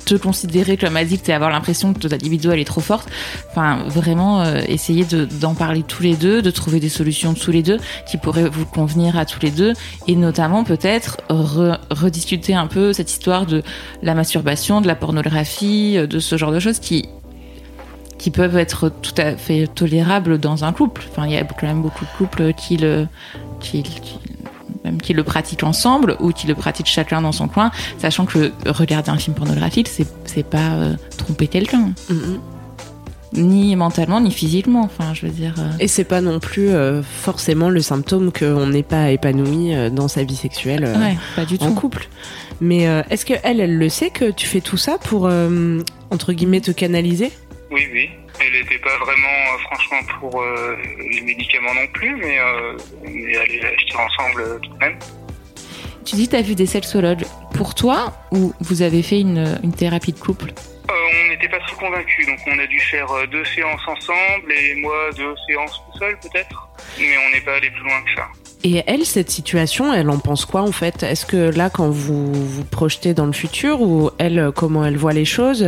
te 0.10 0.16
considérer 0.16 0.76
comme 0.76 0.98
addict 0.98 1.30
et 1.30 1.34
avoir 1.34 1.52
l'impression 1.52 1.94
que 1.94 2.08
ta 2.08 2.18
libido 2.18 2.52
elle 2.52 2.60
est 2.60 2.66
trop 2.66 2.82
forte. 2.82 3.08
Enfin, 3.52 3.84
vraiment 3.88 4.42
euh, 4.42 4.62
essayer 4.68 5.06
de- 5.06 5.26
d'en 5.26 5.54
parler 5.54 5.84
tous 5.84 6.02
les 6.04 6.16
deux, 6.16 6.42
de 6.42 6.52
trouver 6.52 6.80
des 6.80 6.90
solutions 6.90 7.34
tous 7.34 7.52
les 7.52 7.62
deux 7.64 7.78
qui 8.10 8.18
pourraient 8.18 8.50
vous 8.50 8.66
convenir 8.66 9.18
à 9.18 9.26
tous 9.26 9.40
les 9.42 9.52
deux 9.52 9.74
et 10.08 10.16
notamment 10.16 10.64
peut-être 10.64 11.18
re- 11.30 11.78
rediscuter 11.92 12.56
un 12.56 12.68
peu 12.68 12.92
cette 12.94 13.12
histoire 13.12 13.46
de 13.46 13.62
la 14.02 14.16
masturbation, 14.16 14.82
de 14.82 14.88
la 14.88 14.96
pornographie, 14.96 15.96
euh, 15.98 16.08
de 16.08 16.20
ce 16.20 16.38
genre 16.38 16.52
de 16.52 16.60
choses 16.60 16.80
qui 16.80 17.08
qui 18.18 18.32
peuvent 18.32 18.58
être 18.58 18.90
tout 18.90 19.14
à 19.18 19.38
fait 19.38 19.68
tolérables 19.74 20.40
dans 20.40 20.66
un 20.66 20.74
couple. 20.74 21.04
Enfin, 21.10 21.26
il 21.26 21.32
y 21.32 21.38
a 21.38 21.44
quand 21.46 21.68
même 21.68 21.82
beaucoup 21.82 22.04
de 22.04 22.10
couples 22.18 22.54
qui 22.54 22.76
le 22.76 23.08
qui- 23.62 23.84
même 24.84 25.02
qui 25.02 25.14
le 25.14 25.24
pratiquent 25.24 25.64
ensemble 25.64 26.16
ou 26.20 26.32
qui 26.32 26.48
le 26.48 26.56
pratiquent 26.56 26.88
chacun 26.88 27.22
dans 27.22 27.32
son 27.32 27.48
coin, 27.48 27.72
sachant 28.00 28.26
que 28.26 28.52
regarder 28.68 29.10
un 29.10 29.18
film 29.18 29.36
pornographique, 29.36 29.90
c'est 30.26 30.44
pas 30.44 30.72
euh, 30.74 30.96
tromper 31.18 31.48
quelqu'un, 31.48 31.92
Mhm. 32.10 32.40
ni 33.34 33.76
mentalement 33.76 34.20
ni 34.22 34.32
physiquement. 34.32 34.82
Enfin, 34.82 35.14
je 35.14 35.26
veux 35.28 35.32
dire. 35.32 35.54
euh, 35.60 35.70
Et 35.80 35.88
c'est 35.88 36.04
pas 36.04 36.22
non 36.22 36.40
plus 36.40 36.70
euh, 36.70 37.02
forcément 37.04 37.70
le 37.70 37.82
symptôme 37.82 38.32
qu'on 38.32 38.68
n'est 38.68 38.84
pas 38.84 39.12
épanoui 39.12 39.72
dans 39.92 40.08
sa 40.08 40.24
vie 40.24 40.36
sexuelle 40.36 40.84
ouais, 40.86 41.18
pas 41.36 41.46
du 41.46 41.56
en 41.60 41.68
tout. 41.68 41.74
couple. 41.76 42.08
Mais 42.62 42.84
est-ce 43.10 43.26
que 43.26 43.34
elle, 43.44 43.60
elle 43.62 43.78
le 43.78 43.88
sait 43.90 44.10
que 44.10 44.32
tu 44.32 44.46
fais 44.48 44.60
tout 44.62 44.76
ça 44.78 44.98
pour 44.98 45.30
entre 46.12 46.34
guillemets 46.34 46.60
te 46.62 46.72
canaliser? 46.72 47.32
Oui, 47.72 47.88
oui. 47.94 48.10
Elle 48.40 48.54
n'était 48.54 48.80
pas 48.80 48.98
vraiment, 48.98 49.28
euh, 49.28 49.58
franchement, 49.70 50.00
pour 50.20 50.42
euh, 50.42 50.76
les 51.12 51.22
médicaments 51.22 51.74
non 51.74 51.88
plus, 51.94 52.16
mais, 52.16 52.40
euh, 52.40 52.78
elle 53.06 53.56
est 53.56 53.66
acheter 53.66 53.96
ensemble 53.96 54.42
euh, 54.42 54.60
tout 54.60 54.74
de 54.74 54.78
même. 54.80 54.98
Tu 56.06 56.16
dis 56.16 56.28
tu 56.28 56.36
as 56.36 56.42
vu 56.42 56.56
des 56.56 56.66
sexologues. 56.66 57.26
Pour 57.54 57.76
toi, 57.76 58.14
ou 58.32 58.54
vous 58.62 58.82
avez 58.82 59.04
fait 59.04 59.20
une, 59.20 59.60
une 59.64 59.74
thérapie 59.74 60.14
de 60.14 60.20
couple? 60.20 60.52
On 60.90 61.30
n'était 61.30 61.50
pas 61.50 61.60
trop 61.60 61.76
convaincus, 61.76 62.26
donc 62.26 62.40
on 62.48 62.58
a 62.58 62.66
dû 62.66 62.80
faire 62.80 63.08
deux 63.30 63.46
séances 63.46 63.82
ensemble 63.88 64.52
et 64.52 64.76
moi 64.82 65.12
deux 65.16 65.36
séances 65.48 65.80
tout 65.92 66.00
seul 66.00 66.18
peut-être, 66.20 66.70
mais 66.98 67.16
on 67.28 67.36
n'est 67.36 67.42
pas 67.42 67.56
allé 67.58 67.70
plus 67.70 67.84
loin 67.84 68.02
que 68.04 68.16
ça. 68.16 68.28
Et 68.64 68.82
elle, 68.88 69.06
cette 69.06 69.30
situation, 69.30 69.94
elle 69.94 70.10
en 70.10 70.18
pense 70.18 70.46
quoi 70.46 70.62
en 70.62 70.72
fait? 70.72 71.04
Est-ce 71.04 71.28
que 71.28 71.56
là, 71.56 71.70
quand 71.70 71.90
vous 71.90 72.34
vous 72.34 72.64
projetez 72.64 73.14
dans 73.14 73.28
le 73.28 73.34
futur, 73.34 73.82
ou 73.82 74.10
elle, 74.18 74.52
comment 74.56 74.84
elle 74.84 74.98
voit 74.98 75.14
les 75.14 75.26
choses 75.26 75.64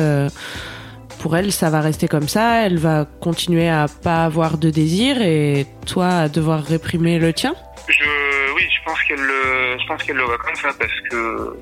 Pour 1.21 1.37
elle, 1.37 1.51
ça 1.51 1.69
va 1.69 1.81
rester 1.81 2.07
comme 2.07 2.27
ça. 2.27 2.65
Elle 2.65 2.79
va 2.79 3.05
continuer 3.21 3.69
à 3.69 3.85
pas 4.03 4.25
avoir 4.25 4.57
de 4.57 4.71
désir 4.71 5.21
et 5.21 5.67
toi 5.85 6.07
à 6.07 6.29
devoir 6.29 6.63
réprimer 6.63 7.19
le 7.19 7.31
tien? 7.31 7.53
Je, 7.87 8.53
oui, 8.55 8.63
je 8.75 8.83
pense 8.85 9.01
qu'elle 9.03 9.19
le, 9.19 9.77
je 9.77 10.13
le 10.13 10.23
voit 10.23 10.37
comme 10.39 10.55
ça 10.55 10.69
parce 10.79 10.99
que 11.09 11.57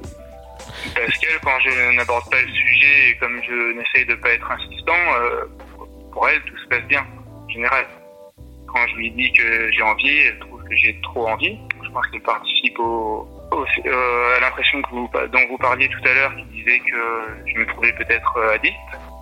parce 0.96 1.18
qu'elle, 1.18 1.40
quand 1.44 1.60
je 1.66 1.96
n'aborde 1.98 2.30
pas 2.32 2.42
le 2.42 2.48
sujet 2.48 3.10
et 3.10 3.18
comme 3.18 3.38
je 3.44 3.78
n'essaye 3.78 4.06
de 4.06 4.16
pas 4.16 4.30
être 4.30 4.50
insistant, 4.50 4.94
euh, 5.22 5.46
pour 6.14 6.30
elle 6.30 6.42
tout 6.44 6.58
se 6.58 6.68
passe 6.68 6.84
bien 6.84 7.06
en 7.46 7.50
général. 7.50 7.86
Quand 8.68 8.88
je 8.92 8.96
lui 8.96 9.12
dis 9.12 9.32
que 9.34 9.72
j'ai 9.72 9.82
envie, 9.82 10.18
elle 10.20 10.40
trouve 10.40 10.64
que 10.64 10.76
j'ai 10.78 11.00
trop 11.02 11.28
envie. 11.28 11.58
Je 11.84 11.90
pense 11.90 12.08
qu'elle 12.12 12.22
participe 12.22 12.80
au- 12.80 13.28
euh, 13.52 14.38
à 14.38 14.40
l'impression 14.42 14.82
que 14.84 14.90
vous, 14.92 15.10
dont 15.34 15.48
vous 15.50 15.58
parliez 15.58 15.90
tout 15.90 16.08
à 16.08 16.14
l'heure, 16.14 16.34
qui 16.36 16.44
disait 16.60 16.80
que 16.80 17.52
je 17.54 17.60
me 17.60 17.66
trouvais 17.66 17.92
peut-être 17.94 18.38
euh, 18.38 18.54
addict. 18.56 18.76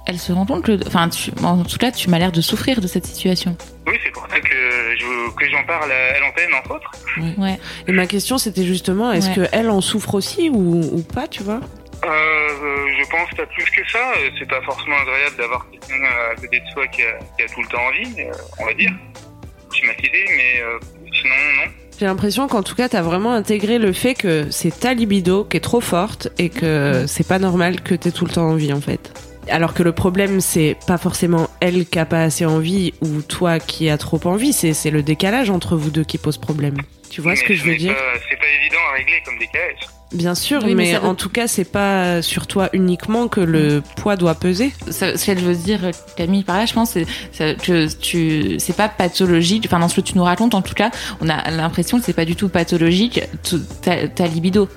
Elle 0.09 0.17
se 0.19 0.31
rend 0.31 0.45
compte 0.45 0.63
que. 0.63 0.79
Enfin, 0.87 1.09
tu- 1.09 1.31
en 1.43 1.63
tout 1.63 1.77
cas, 1.77 1.91
tu 1.91 2.09
m'as 2.09 2.17
l'air 2.17 2.31
de 2.31 2.39
souffrir 2.41 2.79
de 2.79 2.87
cette 2.87 3.05
situation. 3.05 3.57
Oui, 3.85 3.93
c'est 4.03 4.11
pour 4.11 4.25
ça 4.29 4.39
que 4.39 4.47
je- 4.97 5.35
que 5.35 5.49
j'en 5.51 5.63
parle 5.65 5.91
à, 5.91 6.15
à 6.15 6.19
l'antenne 6.21 6.53
entre 6.57 6.75
autres. 6.75 6.91
Ouais. 7.37 7.59
Et 7.87 7.91
ma 7.91 8.07
question, 8.07 8.37
c'était 8.37 8.63
justement, 8.63 9.11
est-ce 9.11 9.27
Ouais. 9.29 9.35
que 9.35 9.41
elle 9.51 9.69
en 9.69 9.81
souffre 9.81 10.13
aussi 10.15 10.49
ou, 10.49 10.79
ou 10.81 11.01
pas, 11.03 11.27
tu 11.27 11.43
vois? 11.43 11.59
Euh, 12.05 12.07
euh, 12.09 12.87
je 13.03 13.09
pense 13.09 13.29
pas 13.35 13.45
plus 13.47 13.65
que 13.65 13.81
ça. 13.91 13.99
Euh, 14.17 14.29
C'est 14.39 14.47
pas 14.47 14.61
forcément 14.61 14.95
agréable 15.01 15.35
d'avoir 15.37 15.67
quelqu'un 15.71 16.03
à 16.31 16.35
côté 16.39 16.59
de 16.59 16.65
soi 16.73 16.87
qui 16.87 17.01
a, 17.01 17.19
qui 17.37 17.43
a 17.43 17.47
tout 17.53 17.61
le 17.61 17.67
temps 17.67 17.81
envie, 17.87 18.23
on 18.59 18.65
va 18.65 18.73
dire. 18.75 18.91
Stigmatisé, 19.71 20.25
mais 20.37 20.61
euh, 20.61 20.79
sinon, 21.13 21.35
non. 21.65 21.71
J'ai 21.99 22.05
l'impression 22.05 22.47
qu'en 22.47 22.63
tout 22.63 22.75
cas, 22.75 22.87
t'as 22.89 23.01
vraiment 23.01 23.33
intégré 23.33 23.79
le 23.79 23.91
fait 23.91 24.13
que 24.13 24.47
c'est 24.51 24.79
ta 24.79 24.93
libido 24.93 25.43
qui 25.43 25.57
est 25.57 25.61
trop 25.61 25.81
forte 25.81 26.29
et 26.37 26.49
que 26.49 27.05
c'est 27.07 27.27
pas 27.27 27.39
normal 27.39 27.81
que 27.81 27.95
t'aies 27.95 28.11
tout 28.11 28.25
le 28.25 28.31
temps 28.31 28.47
envie 28.49 28.71
en 28.71 28.81
fait. 28.81 29.11
Alors 29.49 29.73
que 29.73 29.83
le 29.83 29.91
problème, 29.91 30.41
c'est 30.41 30.75
pas 30.87 30.97
forcément 30.97 31.49
elle 31.59 31.85
qui 31.85 31.99
a 31.99 32.05
pas 32.05 32.23
assez 32.23 32.45
envie 32.45 32.93
ou 33.01 33.21
toi 33.21 33.59
qui 33.59 33.89
as 33.89 33.97
trop 33.97 34.19
envie, 34.25 34.53
c'est 34.53 34.73
c'est 34.73 34.91
le 34.91 35.03
décalage 35.03 35.49
entre 35.49 35.75
vous 35.75 35.89
deux 35.89 36.03
qui 36.03 36.17
pose 36.17 36.37
problème. 36.37 36.77
Tu 37.09 37.21
vois 37.21 37.35
ce 37.35 37.43
que 37.43 37.53
je 37.53 37.63
veux 37.63 37.75
dire 37.77 37.95
C'est 38.29 38.37
pas 38.37 38.45
évident 38.61 38.77
à 38.91 38.97
régler 38.97 39.21
comme 39.25 39.39
décalage. 39.39 39.79
Bien 40.13 40.35
sûr, 40.35 40.61
Oui, 40.63 40.69
mais 40.69 40.83
mais, 40.85 40.91
ça 40.93 40.99
veut- 40.99 41.07
en 41.07 41.15
tout 41.15 41.27
cas, 41.29 41.47
c'est 41.47 41.69
pas 41.69 42.21
sur 42.21 42.47
toi 42.47 42.69
uniquement 42.71 43.27
que 43.27 43.41
le 43.41 43.81
poids 43.97 44.15
doit 44.15 44.35
peser. 44.35 44.71
Ça- 44.89 45.17
ce 45.17 45.25
qu'elle 45.25 45.39
veut 45.39 45.55
dire, 45.55 45.79
Camille, 46.15 46.43
par 46.45 46.55
là, 46.57 46.65
je 46.65 46.73
pense, 46.73 46.91
c'est 47.33 47.57
que 47.61 47.93
tu, 47.93 48.55
c'est 48.59 48.75
pas 48.75 48.87
pathologique. 48.87 49.65
Enfin, 49.67 49.79
dans 49.79 49.89
ce 49.89 49.97
que 49.97 50.01
tu 50.01 50.15
nous 50.17 50.23
racontes, 50.23 50.55
en 50.55 50.61
tout 50.61 50.75
cas, 50.75 50.91
on 51.19 51.27
a 51.27 51.51
l'impression 51.51 51.99
que 51.99 52.05
c'est 52.05 52.13
pas 52.13 52.23
du 52.25 52.37
tout 52.37 52.47
pathologique. 52.47 53.21
Ta, 53.81 54.07
ta 54.07 54.27
libido, 54.27 54.69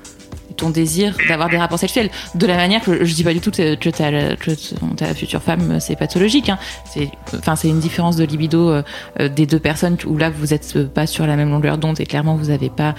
ton 0.61 0.71
désir 0.71 1.17
d'avoir 1.29 1.49
des 1.49 1.59
rapports 1.59 1.79
sexuels, 1.79 2.11
de 2.35 2.47
la 2.47 2.57
manière 2.57 2.83
que 2.83 3.05
je 3.05 3.15
dis 3.15 3.25
pas 3.25 3.33
du 3.33 3.41
tout 3.41 3.51
que, 3.51 3.91
ta, 3.91 4.37
que 4.37 4.51
ta 4.97 5.15
future 5.15 5.43
femme 5.43 5.81
c'est 5.81 5.97
pathologique. 5.97 6.49
Hein. 6.49 6.59
C'est, 6.85 7.11
enfin, 7.35 7.57
c'est 7.57 7.69
une 7.69 7.81
différence 7.81 8.17
de 8.17 8.25
libido 8.25 8.71
euh, 8.71 8.83
euh, 9.19 9.29
des 9.29 9.47
deux 9.47 9.59
personnes 9.59 9.97
où 10.07 10.17
là 10.17 10.31
vous 10.31 10.55
êtes 10.55 10.75
euh, 10.77 10.85
pas 10.87 11.07
sur 11.07 11.27
la 11.27 11.37
même 11.37 11.51
longueur 11.51 11.79
d'onde 11.79 12.01
et 12.01 12.07
clairement 12.07 12.37
vous 12.37 12.51
avez 12.51 12.69
pas 12.69 12.95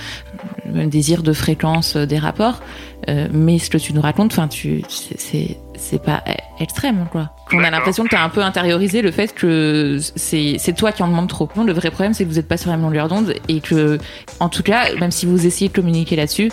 le 0.65 0.73
même 0.73 0.89
désir 0.89 1.23
de 1.23 1.33
fréquence 1.33 1.95
euh, 1.95 2.05
des 2.05 2.17
rapports. 2.17 2.61
Euh, 3.09 3.27
mais 3.31 3.57
ce 3.57 3.69
que 3.69 3.77
tu 3.77 3.93
nous 3.93 4.01
racontes, 4.01 4.31
enfin, 4.31 4.47
tu, 4.47 4.83
c'est, 4.87 5.57
c'est, 5.75 6.01
pas 6.03 6.23
e- 6.27 6.61
extrême, 6.61 7.07
quoi. 7.11 7.31
On 7.51 7.63
a 7.63 7.71
l'impression 7.71 8.03
que 8.03 8.09
tu 8.09 8.15
as 8.15 8.23
un 8.23 8.29
peu 8.29 8.43
intériorisé 8.43 9.01
le 9.01 9.11
fait 9.11 9.33
que 9.33 9.97
c'est, 10.15 10.57
c'est 10.59 10.73
toi 10.73 10.91
qui 10.91 11.01
en 11.01 11.07
demande 11.07 11.27
trop. 11.27 11.49
Le 11.65 11.73
vrai 11.73 11.89
problème, 11.89 12.13
c'est 12.13 12.23
que 12.23 12.29
vous 12.29 12.37
êtes 12.37 12.47
pas 12.47 12.57
sur 12.57 12.69
la 12.69 12.77
même 12.77 12.85
longueur 12.85 13.07
d'onde 13.07 13.33
et 13.47 13.59
que, 13.59 13.97
en 14.39 14.49
tout 14.49 14.61
cas, 14.61 14.93
même 14.99 15.11
si 15.11 15.25
vous 15.25 15.47
essayez 15.47 15.69
de 15.69 15.73
communiquer 15.73 16.15
là-dessus, 16.15 16.51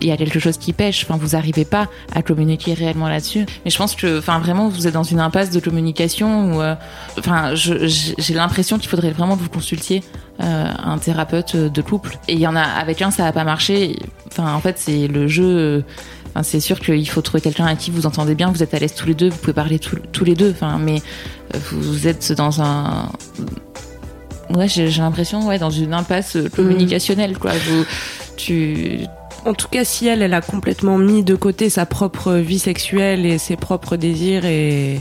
il 0.00 0.06
y 0.08 0.12
a 0.12 0.16
quelque 0.16 0.38
chose 0.38 0.56
qui 0.58 0.72
pêche. 0.72 1.04
Enfin, 1.04 1.18
vous 1.20 1.36
arrivez 1.36 1.64
pas 1.64 1.88
à 2.14 2.22
communiquer 2.22 2.74
réellement 2.74 3.08
là-dessus. 3.08 3.46
Mais 3.64 3.70
je 3.70 3.76
pense 3.78 3.94
que, 3.94 4.18
enfin, 4.18 4.38
vraiment, 4.38 4.68
vous 4.68 4.86
êtes 4.86 4.94
dans 4.94 5.02
une 5.02 5.20
impasse 5.20 5.50
de 5.50 5.60
communication 5.60 6.54
où, 6.54 6.60
euh, 6.62 6.74
enfin, 7.18 7.54
j'ai 7.54 8.34
l'impression 8.34 8.78
qu'il 8.78 8.88
faudrait 8.88 9.10
vraiment 9.10 9.36
que 9.36 9.42
vous 9.42 9.48
consultiez 9.48 10.02
euh, 10.42 10.66
un 10.84 10.98
thérapeute 10.98 11.56
de 11.56 11.82
couple. 11.82 12.18
Et 12.28 12.32
il 12.34 12.40
y 12.40 12.46
en 12.46 12.56
a 12.56 12.62
avec 12.62 13.02
un, 13.02 13.10
ça 13.10 13.26
a 13.26 13.32
pas 13.32 13.44
marché. 13.44 13.96
Enfin, 14.28 14.54
en 14.54 14.60
fait, 14.60 14.78
c'est 14.78 15.08
le 15.08 15.28
jeu. 15.28 15.44
euh, 15.44 15.80
Enfin, 16.34 16.44
c'est 16.44 16.60
sûr 16.60 16.80
qu'il 16.80 17.06
faut 17.10 17.20
trouver 17.20 17.42
quelqu'un 17.42 17.66
à 17.66 17.74
qui 17.74 17.90
vous 17.90 18.06
entendez 18.06 18.34
bien, 18.34 18.50
vous 18.50 18.62
êtes 18.62 18.72
à 18.72 18.78
l'aise 18.78 18.94
tous 18.94 19.04
les 19.06 19.12
deux, 19.12 19.28
vous 19.28 19.36
pouvez 19.36 19.52
parler 19.52 19.78
tous- 19.78 19.98
tous 20.12 20.24
les 20.24 20.34
deux. 20.34 20.50
Enfin, 20.52 20.78
mais 20.78 21.02
euh, 21.54 21.58
vous 21.72 22.08
êtes 22.08 22.32
dans 22.32 22.62
un 22.62 23.10
Ouais, 24.48 24.68
j'ai 24.68 24.88
l'impression, 24.88 25.46
ouais, 25.46 25.58
dans 25.58 25.70
une 25.70 25.94
impasse 25.94 26.36
euh, 26.36 26.48
communicationnelle, 26.48 27.38
quoi. 27.38 27.52
Vous, 27.52 27.84
tu, 28.36 29.00
En 29.44 29.54
tout 29.54 29.68
cas, 29.68 29.84
si 29.84 30.06
elle, 30.06 30.22
elle 30.22 30.34
a 30.34 30.40
complètement 30.40 30.98
mis 30.98 31.24
de 31.24 31.34
côté 31.34 31.68
sa 31.68 31.84
propre 31.84 32.34
vie 32.34 32.60
sexuelle 32.60 33.26
et 33.26 33.38
ses 33.38 33.56
propres 33.56 33.96
désirs 33.96 34.44
et, 34.44 35.00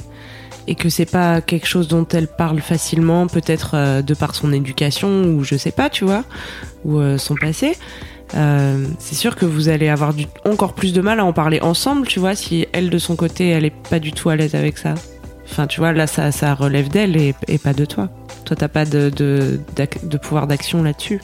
et 0.67 0.75
que 0.75 0.89
c'est 0.89 1.09
pas 1.09 1.41
quelque 1.41 1.67
chose 1.67 1.87
dont 1.87 2.07
elle 2.11 2.27
parle 2.27 2.59
facilement, 2.59 3.27
peut-être 3.27 3.71
euh, 3.75 4.01
de 4.01 4.13
par 4.15 4.33
son 4.33 4.51
éducation 4.51 5.25
ou 5.25 5.43
je 5.43 5.55
sais 5.55 5.71
pas, 5.71 5.89
tu 5.89 6.05
vois, 6.05 6.23
ou 6.85 6.97
euh, 6.97 7.19
son 7.19 7.35
passé, 7.35 7.77
euh, 8.35 8.85
c'est 8.97 9.15
sûr 9.15 9.35
que 9.35 9.45
vous 9.45 9.69
allez 9.69 9.89
avoir 9.89 10.13
encore 10.45 10.73
plus 10.73 10.93
de 10.93 11.01
mal 11.01 11.19
à 11.19 11.25
en 11.25 11.33
parler 11.33 11.59
ensemble, 11.61 12.07
tu 12.07 12.19
vois, 12.19 12.35
si 12.35 12.67
elle 12.73 12.89
de 12.89 12.97
son 12.97 13.15
côté, 13.15 13.49
elle 13.49 13.65
est 13.65 13.75
pas 13.89 13.99
du 13.99 14.11
tout 14.11 14.29
à 14.29 14.35
l'aise 14.35 14.55
avec 14.55 14.77
ça. 14.77 14.95
Enfin, 15.45 15.67
tu 15.67 15.81
vois, 15.81 15.91
là, 15.91 16.07
ça, 16.07 16.31
ça 16.31 16.55
relève 16.55 16.87
d'elle 16.87 17.17
et, 17.17 17.35
et 17.47 17.57
pas 17.57 17.73
de 17.73 17.83
toi. 17.83 18.09
Toi, 18.45 18.55
t'as 18.55 18.69
pas 18.69 18.85
de, 18.85 19.09
de, 19.09 19.59
de 20.03 20.17
pouvoir 20.17 20.47
d'action 20.47 20.81
là-dessus. 20.81 21.19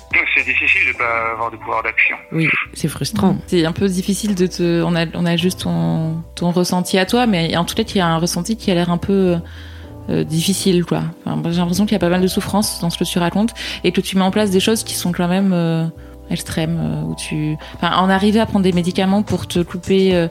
Pas 0.98 1.32
avoir 1.34 1.52
de 1.52 1.58
pouvoir 1.58 1.84
d'action. 1.84 2.16
Oui, 2.32 2.48
c'est 2.74 2.88
frustrant. 2.88 3.38
C'est 3.48 3.66
un 3.66 3.72
peu 3.72 3.88
difficile 3.88 4.36
de 4.36 4.48
te. 4.48 4.82
On 4.84 4.96
a, 4.96 5.06
on 5.14 5.26
a 5.26 5.36
juste 5.38 5.62
ton, 5.62 6.24
ton 6.36 6.52
ressenti 6.52 6.98
à 6.98 7.06
toi, 7.06 7.26
mais 7.28 7.56
en 7.56 7.66
tout 7.66 7.76
cas, 7.76 7.84
il 7.84 7.98
y 7.98 8.02
a 8.02 8.08
un 8.08 8.18
ressenti 8.18 8.58
qui 8.58 8.72
a 8.72 8.74
l'air 8.74 8.90
un 8.90 8.98
peu 8.98 9.38
euh, 10.10 10.24
difficile, 10.24 10.86
quoi. 10.86 11.02
Enfin, 11.26 11.42
J'ai 11.52 11.58
l'impression 11.60 11.86
qu'il 11.86 11.94
y 11.94 11.96
a 11.96 12.00
pas 12.00 12.10
mal 12.10 12.22
de 12.22 12.28
souffrance 12.28 12.80
dans 12.82 12.90
ce 12.90 12.98
que 12.98 13.04
tu 13.04 13.20
racontes 13.20 13.52
et 13.84 13.92
que 13.92 14.02
tu 14.02 14.18
mets 14.18 14.24
en 14.24 14.32
place 14.32 14.50
des 14.50 14.60
choses 14.60 14.84
qui 14.84 14.96
sont 14.96 15.12
quand 15.12 15.28
même 15.28 15.52
euh, 15.54 15.86
extrêmes, 16.30 16.80
euh, 16.82 17.02
où 17.04 17.16
tu. 17.16 17.56
Enfin, 17.76 17.96
en 17.98 18.10
arriver 18.10 18.40
à 18.40 18.46
prendre 18.46 18.64
des 18.64 18.74
médicaments 18.74 19.22
pour 19.24 19.48
te 19.48 19.60
couper 19.60 20.16
euh, 20.16 20.28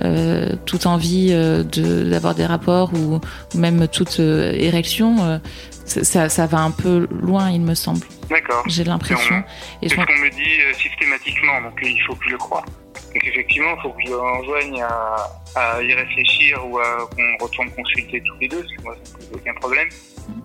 euh, 0.00 0.52
toute 0.66 0.86
envie 0.86 1.28
euh, 1.30 1.62
de 1.62 2.08
d'avoir 2.10 2.34
des 2.34 2.46
rapports 2.46 2.92
ou, 2.94 3.14
ou 3.54 3.58
même 3.58 3.88
toute 3.88 4.20
euh, 4.20 4.52
érection. 4.52 5.16
euh, 5.22 5.38
ça 5.84 6.46
va 6.46 6.58
un 6.60 6.70
peu 6.70 7.08
loin, 7.10 7.50
il 7.50 7.62
me 7.62 7.74
semble. 7.74 8.06
D'accord. 8.30 8.62
J'ai 8.68 8.84
l'impression. 8.84 9.42
C'est 9.82 9.88
ce 9.88 9.94
qu'on 9.96 10.02
me 10.02 10.30
dit 10.30 10.60
euh, 10.60 10.72
systématiquement, 10.74 11.60
donc 11.62 11.78
il 11.82 12.00
faut 12.06 12.14
que 12.14 12.24
je 12.26 12.30
le 12.30 12.38
croie. 12.38 12.64
Donc 13.12 13.24
effectivement, 13.24 13.74
il 13.76 13.82
faut 13.82 13.90
que 13.90 14.02
je 14.06 14.10
l'enjoigne 14.12 14.82
à, 14.82 15.16
à 15.56 15.82
y 15.82 15.92
réfléchir 15.92 16.64
ou 16.66 16.78
à 16.78 17.08
qu'on 17.10 17.44
retourne 17.44 17.70
consulter 17.72 18.22
tous 18.24 18.36
les 18.40 18.48
deux, 18.48 18.60
parce 18.62 18.72
que 18.76 18.82
moi, 18.82 18.96
ça 19.02 19.12
ne 19.12 19.24
pose 19.24 19.40
aucun 19.40 19.54
problème. 19.54 19.88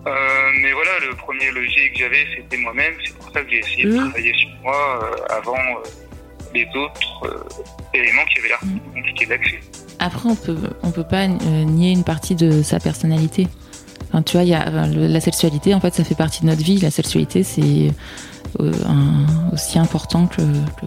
Euh, 0.06 0.50
mais 0.60 0.72
voilà, 0.72 0.90
le 1.08 1.14
premier 1.14 1.50
levier 1.52 1.92
que 1.92 1.98
j'avais, 2.00 2.26
c'était 2.36 2.56
moi-même. 2.56 2.94
C'est 3.04 3.14
pour 3.16 3.30
ça 3.32 3.42
que 3.42 3.50
j'ai 3.50 3.58
essayé 3.60 3.84
de 3.84 3.96
travailler 3.96 4.34
sur 4.34 4.48
moi 4.62 5.00
euh, 5.04 5.34
avant 5.38 5.54
euh, 5.56 5.88
les 6.54 6.66
autres 6.74 7.46
éléments 7.94 8.24
qui 8.24 8.38
avaient 8.40 8.48
l'air 8.48 8.58
Mhm. 8.64 8.80
compliqués 8.94 9.26
d'accès. 9.26 9.60
Après, 10.00 10.28
on 10.28 10.34
peut, 10.36 10.58
on 10.82 10.90
peut 10.90 11.04
pas 11.06 11.26
nier 11.28 11.92
une 11.92 12.04
partie 12.04 12.34
de 12.34 12.62
sa 12.62 12.80
personnalité. 12.80 13.46
Tu 14.24 14.36
vois, 14.36 14.44
y 14.44 14.54
a 14.54 14.86
la 14.86 15.20
sexualité, 15.20 15.74
en 15.74 15.80
fait, 15.80 15.94
ça 15.94 16.04
fait 16.04 16.14
partie 16.14 16.42
de 16.42 16.46
notre 16.46 16.62
vie. 16.62 16.78
La 16.78 16.90
sexualité, 16.90 17.42
c'est 17.42 17.92
euh, 18.60 18.72
aussi 19.52 19.78
important 19.78 20.26
que, 20.26 20.42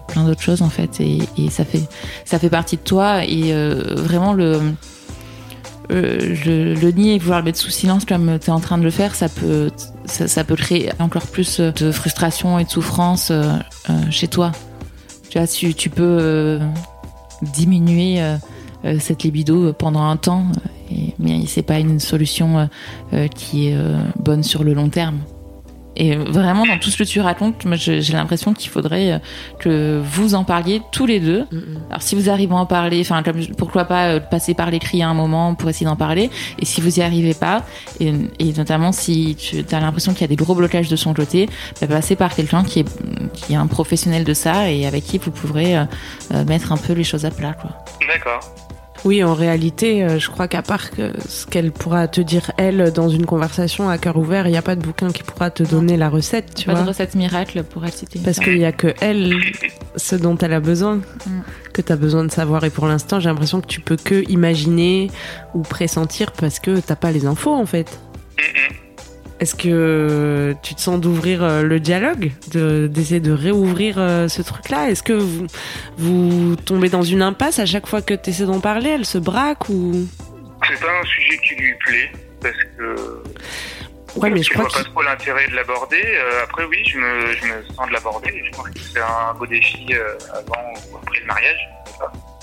plein 0.08 0.24
d'autres 0.24 0.40
choses, 0.40 0.62
en 0.62 0.70
fait, 0.70 1.00
et, 1.00 1.20
ça 1.50 1.64
fait, 1.64 1.82
ça 2.24 2.38
fait 2.38 2.50
partie 2.50 2.76
de 2.76 2.82
toi. 2.82 3.24
Et 3.24 3.52
euh, 3.52 3.94
vraiment 3.96 4.32
le, 4.32 4.60
euh, 5.90 6.34
le, 6.44 6.90
nier 6.90 7.14
et 7.14 7.18
vouloir 7.18 7.40
le 7.40 7.44
mettre 7.44 7.58
sous 7.58 7.70
silence 7.70 8.04
comme 8.04 8.38
tu 8.40 8.46
es 8.46 8.50
en 8.50 8.60
train 8.60 8.78
de 8.78 8.84
le 8.84 8.90
faire, 8.90 9.14
ça 9.14 9.28
peut, 9.28 9.70
ça, 10.06 10.44
peut 10.44 10.56
créer 10.56 10.90
encore 10.98 11.26
plus 11.26 11.60
de 11.60 11.92
frustration 11.92 12.58
et 12.58 12.64
de 12.64 12.70
souffrance 12.70 13.32
chez 14.10 14.28
toi. 14.28 14.52
Tu 15.28 15.38
vois, 15.38 15.46
tu, 15.46 15.74
tu 15.74 15.90
peux 15.90 16.58
diminuer 17.42 18.20
cette 18.98 19.22
libido 19.22 19.72
pendant 19.72 20.02
un 20.02 20.16
temps, 20.16 20.46
mais 21.20 21.46
c'est 21.46 21.62
pas 21.62 21.78
une 21.78 22.00
solution 22.00 22.58
euh, 22.58 22.66
euh, 23.12 23.28
qui 23.28 23.68
est 23.68 23.74
euh, 23.76 23.98
bonne 24.16 24.42
sur 24.42 24.64
le 24.64 24.74
long 24.74 24.88
terme. 24.88 25.20
Et 25.96 26.16
vraiment, 26.16 26.64
dans 26.64 26.78
tout 26.78 26.88
ce 26.88 26.96
que 26.96 27.02
tu 27.02 27.20
racontes, 27.20 27.66
moi, 27.66 27.76
j'ai 27.76 28.00
l'impression 28.12 28.54
qu'il 28.54 28.70
faudrait 28.70 29.20
que 29.58 30.00
vous 30.02 30.34
en 30.34 30.44
parliez 30.44 30.80
tous 30.92 31.04
les 31.04 31.20
deux. 31.20 31.44
Alors, 31.90 32.00
si 32.00 32.14
vous 32.14 32.30
arrivez 32.30 32.54
à 32.54 32.58
en 32.58 32.64
parler, 32.64 33.00
enfin, 33.00 33.22
pourquoi 33.58 33.84
pas 33.84 34.18
passer 34.18 34.54
par 34.54 34.70
l'écrit 34.70 35.02
à 35.02 35.08
un 35.08 35.14
moment 35.14 35.54
pour 35.54 35.68
essayer 35.68 35.84
d'en 35.84 35.96
parler. 35.96 36.30
Et 36.58 36.64
si 36.64 36.80
vous 36.80 37.00
y 37.00 37.02
arrivez 37.02 37.34
pas, 37.34 37.66
et, 37.98 38.14
et 38.38 38.52
notamment 38.52 38.92
si 38.92 39.36
tu 39.36 39.62
as 39.74 39.80
l'impression 39.80 40.12
qu'il 40.12 40.22
y 40.22 40.24
a 40.24 40.28
des 40.28 40.36
gros 40.36 40.54
blocages 40.54 40.88
de 40.88 40.96
son 40.96 41.12
côté, 41.12 41.50
bah, 41.82 41.88
passer 41.88 42.16
par 42.16 42.34
quelqu'un 42.34 42.62
qui 42.62 42.78
est, 42.78 42.88
qui 43.34 43.52
est 43.52 43.56
un 43.56 43.66
professionnel 43.66 44.24
de 44.24 44.32
ça 44.32 44.70
et 44.70 44.86
avec 44.86 45.04
qui 45.04 45.18
vous 45.18 45.32
pourrez 45.32 45.76
euh, 45.76 45.84
mettre 46.46 46.72
un 46.72 46.78
peu 46.78 46.94
les 46.94 47.04
choses 47.04 47.26
à 47.26 47.30
plat, 47.30 47.52
quoi. 47.52 47.72
D'accord. 48.06 48.40
Oui, 49.04 49.24
en 49.24 49.32
réalité, 49.34 50.02
euh, 50.04 50.18
je 50.18 50.28
crois 50.28 50.46
qu'à 50.46 50.60
part 50.60 50.90
que 50.90 51.12
ce 51.26 51.46
qu'elle 51.46 51.72
pourra 51.72 52.06
te 52.06 52.20
dire, 52.20 52.52
elle, 52.58 52.92
dans 52.92 53.08
une 53.08 53.24
conversation 53.24 53.88
à 53.88 53.96
cœur 53.96 54.16
ouvert, 54.18 54.46
il 54.46 54.50
n'y 54.50 54.58
a 54.58 54.62
pas 54.62 54.76
de 54.76 54.82
bouquin 54.82 55.10
qui 55.10 55.22
pourra 55.22 55.50
te 55.50 55.62
donner 55.62 55.96
la 55.96 56.10
recette, 56.10 56.54
tu 56.54 56.66
pas 56.66 56.72
vois. 56.74 56.82
de 56.82 56.88
recette 56.88 57.14
miracle 57.14 57.62
pour 57.64 57.82
elle 57.84 57.92
citer. 57.92 58.20
Parce 58.22 58.38
qu'il 58.38 58.58
n'y 58.58 58.64
a 58.66 58.72
que 58.72 58.92
elle, 59.00 59.34
ce 59.96 60.16
dont 60.16 60.36
elle 60.38 60.52
a 60.52 60.60
besoin, 60.60 60.96
Mm. 60.96 61.40
que 61.72 61.80
tu 61.82 61.92
as 61.92 61.96
besoin 61.96 62.24
de 62.24 62.30
savoir. 62.30 62.62
Et 62.64 62.70
pour 62.70 62.86
l'instant, 62.86 63.20
j'ai 63.20 63.28
l'impression 63.30 63.60
que 63.62 63.66
tu 63.66 63.80
peux 63.80 63.96
que 63.96 64.22
imaginer 64.30 65.10
ou 65.54 65.60
pressentir 65.62 66.32
parce 66.32 66.58
que 66.60 66.78
t'as 66.80 66.96
pas 66.96 67.10
les 67.10 67.24
infos, 67.26 67.54
en 67.54 67.66
fait. 67.66 67.98
Mhm. 68.38 68.76
Est-ce 69.40 69.54
que 69.54 70.54
tu 70.62 70.74
te 70.74 70.80
sens 70.80 71.00
d'ouvrir 71.00 71.42
euh, 71.42 71.62
le 71.62 71.80
dialogue, 71.80 72.30
de- 72.52 72.86
d'essayer 72.88 73.20
de 73.20 73.32
réouvrir 73.32 73.96
euh, 73.98 74.28
ce 74.28 74.42
truc-là? 74.42 74.90
Est-ce 74.90 75.02
que 75.02 75.14
vous, 75.14 75.46
vous 75.96 76.56
tombez 76.56 76.90
dans 76.90 77.02
une 77.02 77.22
impasse 77.22 77.58
à 77.58 77.64
chaque 77.66 77.86
fois 77.86 78.02
que 78.02 78.12
tu 78.14 78.30
essaies 78.30 78.44
d'en 78.44 78.60
parler? 78.60 78.90
Elle 78.90 79.06
se 79.06 79.16
braque 79.18 79.68
ou? 79.70 80.06
C'est 80.68 80.78
pas 80.78 80.92
un 81.00 81.04
sujet 81.06 81.38
qui 81.38 81.54
lui 81.54 81.74
plaît, 81.86 82.12
parce 82.42 82.54
que 82.76 83.22
Ouais, 84.16 84.28
mais 84.28 84.42
je 84.42 84.50
crois 84.50 84.64
vois 84.64 84.72
pas 84.72 84.84
trop 84.84 85.02
l'intérêt 85.02 85.46
de 85.48 85.54
l'aborder. 85.54 86.02
Euh, 86.04 86.42
après, 86.42 86.64
oui, 86.64 86.78
je 86.86 86.98
me, 86.98 87.32
je 87.32 87.44
me 87.46 87.74
sens 87.74 87.88
de 87.88 87.92
l'aborder. 87.92 88.42
Je 88.44 88.50
pense 88.56 88.68
que 88.68 88.78
c'est 88.80 88.98
un 89.00 89.32
beau 89.38 89.46
défi 89.46 89.86
euh, 89.92 90.18
avant 90.32 90.60
ou 90.92 90.96
après 90.96 91.20
le 91.20 91.26
mariage. 91.26 91.68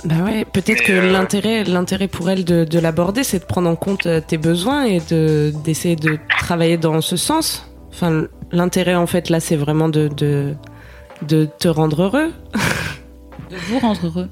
Bah 0.06 0.16
ouais, 0.24 0.46
peut-être 0.46 0.84
que 0.84 0.94
euh, 0.94 1.12
l'intérêt, 1.12 1.64
l'intérêt 1.64 2.08
pour 2.08 2.30
elle 2.30 2.46
de, 2.46 2.64
de 2.64 2.80
l'aborder, 2.80 3.24
c'est 3.24 3.40
de 3.40 3.46
prendre 3.46 3.70
en 3.70 3.76
compte 3.76 4.06
euh, 4.06 4.22
tes 4.26 4.38
besoins 4.38 4.84
et 4.84 5.02
de 5.10 5.52
d'essayer 5.64 5.96
de 5.96 6.20
travailler 6.40 6.78
dans 6.78 7.02
ce 7.02 7.18
sens. 7.18 7.70
Enfin, 7.92 8.28
l'intérêt 8.52 8.96
en 8.96 9.08
fait 9.08 9.30
là, 9.30 9.40
c'est 9.40 9.56
vraiment 9.56 9.90
de, 9.90 10.08
de 10.08 10.54
de 11.24 11.50
te 11.60 11.68
rendre 11.68 12.04
heureux. 12.04 12.32
de 13.50 13.56
vous 13.70 13.80
rendre 13.80 14.06
heureux. 14.06 14.30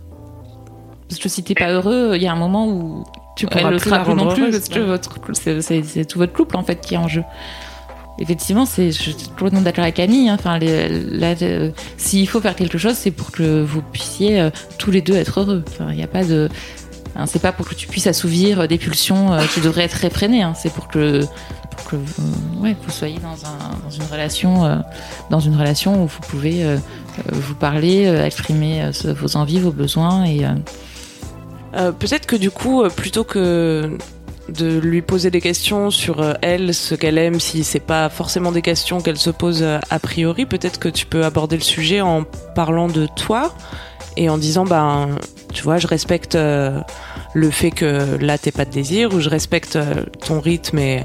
Parce 1.10 1.20
que 1.20 1.30
si 1.30 1.44
t'es 1.44 1.56
pas 1.56 1.72
heureux, 1.72 2.12
il 2.16 2.22
y 2.22 2.28
a 2.28 2.32
un 2.32 2.38
moment 2.38 2.68
où 2.68 3.04
Tu 3.36 3.46
elle 3.46 3.58
pourras 3.58 3.72
le 3.72 3.78
plus 3.78 3.90
sera 3.90 3.98
la 4.00 4.04
plus 4.06 4.14
non 4.14 4.34
plus 4.34 4.44
heureuse, 4.44 4.52
parce 4.56 4.70
que 4.70 4.80
ouais. 4.80 4.86
votre 4.86 5.20
c'est 5.34 5.84
c'est 5.84 6.06
tout 6.06 6.20
votre 6.20 6.34
couple 6.34 6.58
en 6.58 6.64
fait 6.64 6.80
qui 6.80 6.94
est 6.94 6.98
en 6.98 7.08
jeu. 7.08 7.24
Effectivement, 8.18 8.66
c'est 8.66 8.92
je 8.92 9.02
suis 9.02 9.16
complètement 9.38 9.62
d'accord 9.62 9.84
avec 9.84 9.96
Camille. 9.96 10.30
hein. 10.30 10.38
Enfin, 10.40 10.58
euh, 10.62 11.72
s'il 11.98 12.28
faut 12.30 12.40
faire 12.40 12.56
quelque 12.56 12.78
chose, 12.78 12.96
c'est 12.96 13.12
pour 13.12 13.32
que 13.32 13.62
vous 13.64 13.82
puissiez 13.82 14.40
euh, 14.40 14.50
tous 14.78 14.90
les 14.92 15.02
deux 15.02 15.16
être 15.16 15.42
heureux. 15.42 15.64
Enfin, 15.68 15.88
il 15.92 15.98
n'y 15.98 16.04
a 16.04 16.08
pas 16.08 16.24
de, 16.24 16.48
hein, 17.18 17.26
c'est 17.26 17.42
pas 17.42 17.52
pour 17.52 17.68
que 17.68 17.76
tu 17.76 17.88
puisses 17.88 18.08
assouvir 18.08 18.68
des 18.68 18.78
pulsions 18.78 19.34
euh, 19.34 19.44
qui 19.54 19.60
devraient 19.60 19.84
être 19.84 19.94
réfrénées. 19.96 20.44
hein. 20.44 20.54
C'est 20.56 20.72
pour 20.72 20.88
que, 20.88 21.22
pour 21.72 21.84
que 21.90 21.98
vous, 21.98 22.64
ouais, 22.64 22.76
vous 22.86 22.92
soyez 22.92 23.20
dans, 23.20 23.46
un, 23.48 23.58
dans 23.84 23.90
une 23.90 24.10
relation, 24.10 24.64
euh, 24.66 24.78
dans 25.30 25.42
une 25.42 25.56
relation 25.58 26.02
où 26.04 26.08
vous 26.08 26.22
pouvez 26.30 26.64
euh, 26.64 26.78
euh, 26.78 27.22
vous 27.34 27.56
parler, 27.56 28.06
euh, 28.06 28.26
exprimer 28.26 28.82
euh, 28.82 29.14
vos 29.14 29.36
envies, 29.36 29.60
vos 29.60 29.72
besoins 29.72 30.24
et 30.24 30.46
euh, 30.46 30.50
Euh, 31.76 31.92
Peut-être 31.92 32.26
que 32.26 32.38
du 32.38 32.52
coup, 32.52 32.84
euh, 32.84 32.90
plutôt 32.90 33.26
que 33.26 33.98
de 34.50 34.80
lui 34.80 35.02
poser 35.02 35.32
des 35.32 35.42
questions 35.42 35.90
sur 35.90 36.22
euh, 36.22 36.34
elle, 36.42 36.74
ce 36.74 36.96
qu'elle 36.96 37.18
aime, 37.18 37.40
si 37.40 37.64
c'est 37.64 37.80
pas 37.80 38.10
forcément 38.10 38.52
des 38.52 38.62
questions 38.62 39.02
qu'elle 39.02 39.18
se 39.18 39.30
pose 39.30 39.64
euh, 39.64 39.80
a 39.90 40.00
priori, 40.00 40.46
peut-être 40.46 40.80
que 40.80 40.90
tu 40.90 41.06
peux 41.06 41.26
aborder 41.26 41.56
le 41.58 41.64
sujet 41.64 42.02
en 42.02 42.24
parlant 42.56 42.88
de 42.88 43.08
toi 43.16 43.54
et 44.18 44.30
en 44.30 44.38
disant 44.38 44.64
ben 44.64 45.10
tu 45.54 45.64
vois 45.64 45.78
je 45.78 45.88
respecte 45.88 46.36
euh, 46.36 46.80
le 47.34 47.50
fait 47.50 47.72
que 47.72 48.18
là 48.18 48.38
t'aies 48.38 48.52
pas 48.52 48.66
de 48.66 48.72
désir 48.72 49.14
ou 49.14 49.20
je 49.20 49.30
respecte 49.30 49.78
ton 50.26 50.40
rythme 50.40 50.80
et 50.80 51.04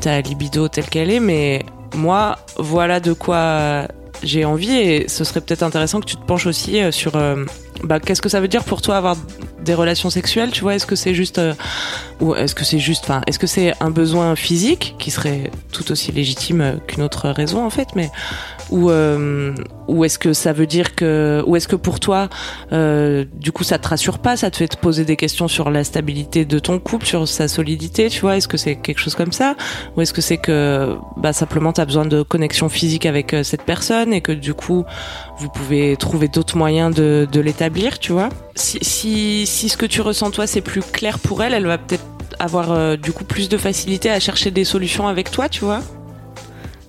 ta 0.00 0.20
libido 0.20 0.68
telle 0.68 0.86
qu'elle 0.86 1.10
est. 1.10 1.20
Mais 1.20 1.64
moi 1.94 2.38
voilà 2.58 3.00
de 3.00 3.12
quoi 3.12 3.86
j'ai 4.22 4.44
envie 4.44 4.74
et 4.76 5.08
ce 5.08 5.24
serait 5.24 5.40
peut-être 5.40 5.62
intéressant 5.62 6.00
que 6.00 6.06
tu 6.06 6.16
te 6.16 6.24
penches 6.24 6.46
aussi 6.46 6.80
sur 6.92 7.12
bah, 7.84 8.00
qu'est-ce 8.00 8.22
que 8.22 8.28
ça 8.28 8.40
veut 8.40 8.48
dire 8.48 8.64
pour 8.64 8.82
toi 8.82 8.96
avoir 8.96 9.16
des 9.62 9.74
relations 9.74 10.10
sexuelles 10.10 10.50
tu 10.50 10.62
vois? 10.62 10.74
Est-ce 10.74 10.86
que 10.86 10.96
c'est 10.96 11.14
juste 11.14 11.38
euh, 11.38 11.54
ou 12.20 12.34
est-ce 12.34 12.54
que 12.54 12.64
c'est 12.64 12.78
juste 12.78 13.04
enfin 13.04 13.22
est-ce 13.26 13.38
que 13.38 13.46
c'est 13.46 13.74
un 13.80 13.90
besoin 13.90 14.36
physique 14.36 14.96
qui 14.98 15.10
serait 15.10 15.50
tout 15.72 15.90
aussi 15.92 16.12
légitime 16.12 16.80
qu'une 16.86 17.02
autre 17.02 17.28
raison 17.28 17.64
en 17.64 17.70
fait? 17.70 17.88
Mais 17.94 18.10
ou 18.70 18.90
euh, 18.90 19.54
ou 19.88 20.04
est-ce 20.04 20.18
que 20.18 20.32
ça 20.32 20.52
veut 20.52 20.66
dire 20.66 20.94
que 20.94 21.42
ou 21.46 21.56
est-ce 21.56 21.68
que 21.68 21.76
pour 21.76 22.00
toi 22.00 22.28
euh, 22.72 23.24
du 23.34 23.52
coup 23.52 23.64
ça 23.64 23.78
te 23.78 23.88
rassure 23.88 24.18
pas 24.18 24.36
ça 24.36 24.50
te 24.50 24.56
fait 24.56 24.68
te 24.68 24.76
poser 24.76 25.04
des 25.04 25.16
questions 25.16 25.48
sur 25.48 25.70
la 25.70 25.84
stabilité 25.84 26.44
de 26.44 26.58
ton 26.58 26.78
couple 26.78 27.06
sur 27.06 27.26
sa 27.28 27.48
solidité 27.48 28.08
tu 28.08 28.20
vois? 28.20 28.36
Est-ce 28.36 28.48
que 28.48 28.56
c'est 28.56 28.76
quelque 28.76 28.98
chose 28.98 29.14
comme 29.14 29.32
ça? 29.32 29.56
Ou 29.96 30.02
est-ce 30.02 30.12
que 30.12 30.20
c'est 30.22 30.38
que 30.38 30.96
bah 31.16 31.32
simplement 31.32 31.72
t'as 31.72 31.84
besoin 31.84 32.04
de 32.04 32.22
connexion 32.22 32.68
physique 32.68 33.06
avec 33.06 33.34
euh, 33.34 33.42
cette 33.42 33.62
personne 33.62 34.12
et 34.12 34.20
que 34.20 34.32
du 34.32 34.54
coup 34.54 34.84
vous 35.38 35.48
pouvez 35.48 35.96
trouver 35.96 36.28
d'autres 36.28 36.56
moyens 36.56 36.94
de, 36.94 37.28
de 37.30 37.40
l'établir? 37.40 37.71
Tu 38.00 38.12
vois 38.12 38.28
si, 38.54 38.78
si 38.82 39.46
si 39.46 39.68
ce 39.68 39.76
que 39.76 39.86
tu 39.86 40.00
ressens 40.00 40.30
toi 40.30 40.46
c'est 40.46 40.60
plus 40.60 40.82
clair 40.82 41.18
pour 41.18 41.42
elle 41.42 41.54
elle 41.54 41.66
va 41.66 41.78
peut-être 41.78 42.04
avoir 42.38 42.72
euh, 42.72 42.96
du 42.96 43.12
coup 43.12 43.24
plus 43.24 43.48
de 43.48 43.56
facilité 43.56 44.10
à 44.10 44.20
chercher 44.20 44.50
des 44.50 44.64
solutions 44.64 45.08
avec 45.08 45.30
toi 45.30 45.48
tu 45.48 45.64
vois 45.64 45.80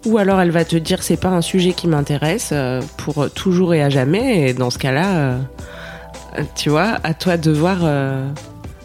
ou 0.06 0.17
alors 0.17 0.41
elle 0.41 0.52
va 0.52 0.65
te 0.65 0.76
dire 0.76 1.02
c'est 1.02 1.19
pas 1.19 1.30
un 1.30 1.41
sujet 1.41 1.74
qui 1.74 1.88
m'intéresse 1.88 2.52
euh, 2.52 2.82
pour 2.98 3.32
toujours 3.32 3.74
et 3.74 3.82
à 3.82 3.89
jamais 3.89 4.50
et 4.50 4.54
dans 4.54 4.69
ce 4.69 4.78
cas-là 4.78 5.15
euh, 5.15 5.38
Tu 6.56 6.69
vois, 6.69 7.00
à 7.04 7.13
toi 7.13 7.38
de 7.38 7.52
voir 7.52 7.80
euh, 7.84 8.28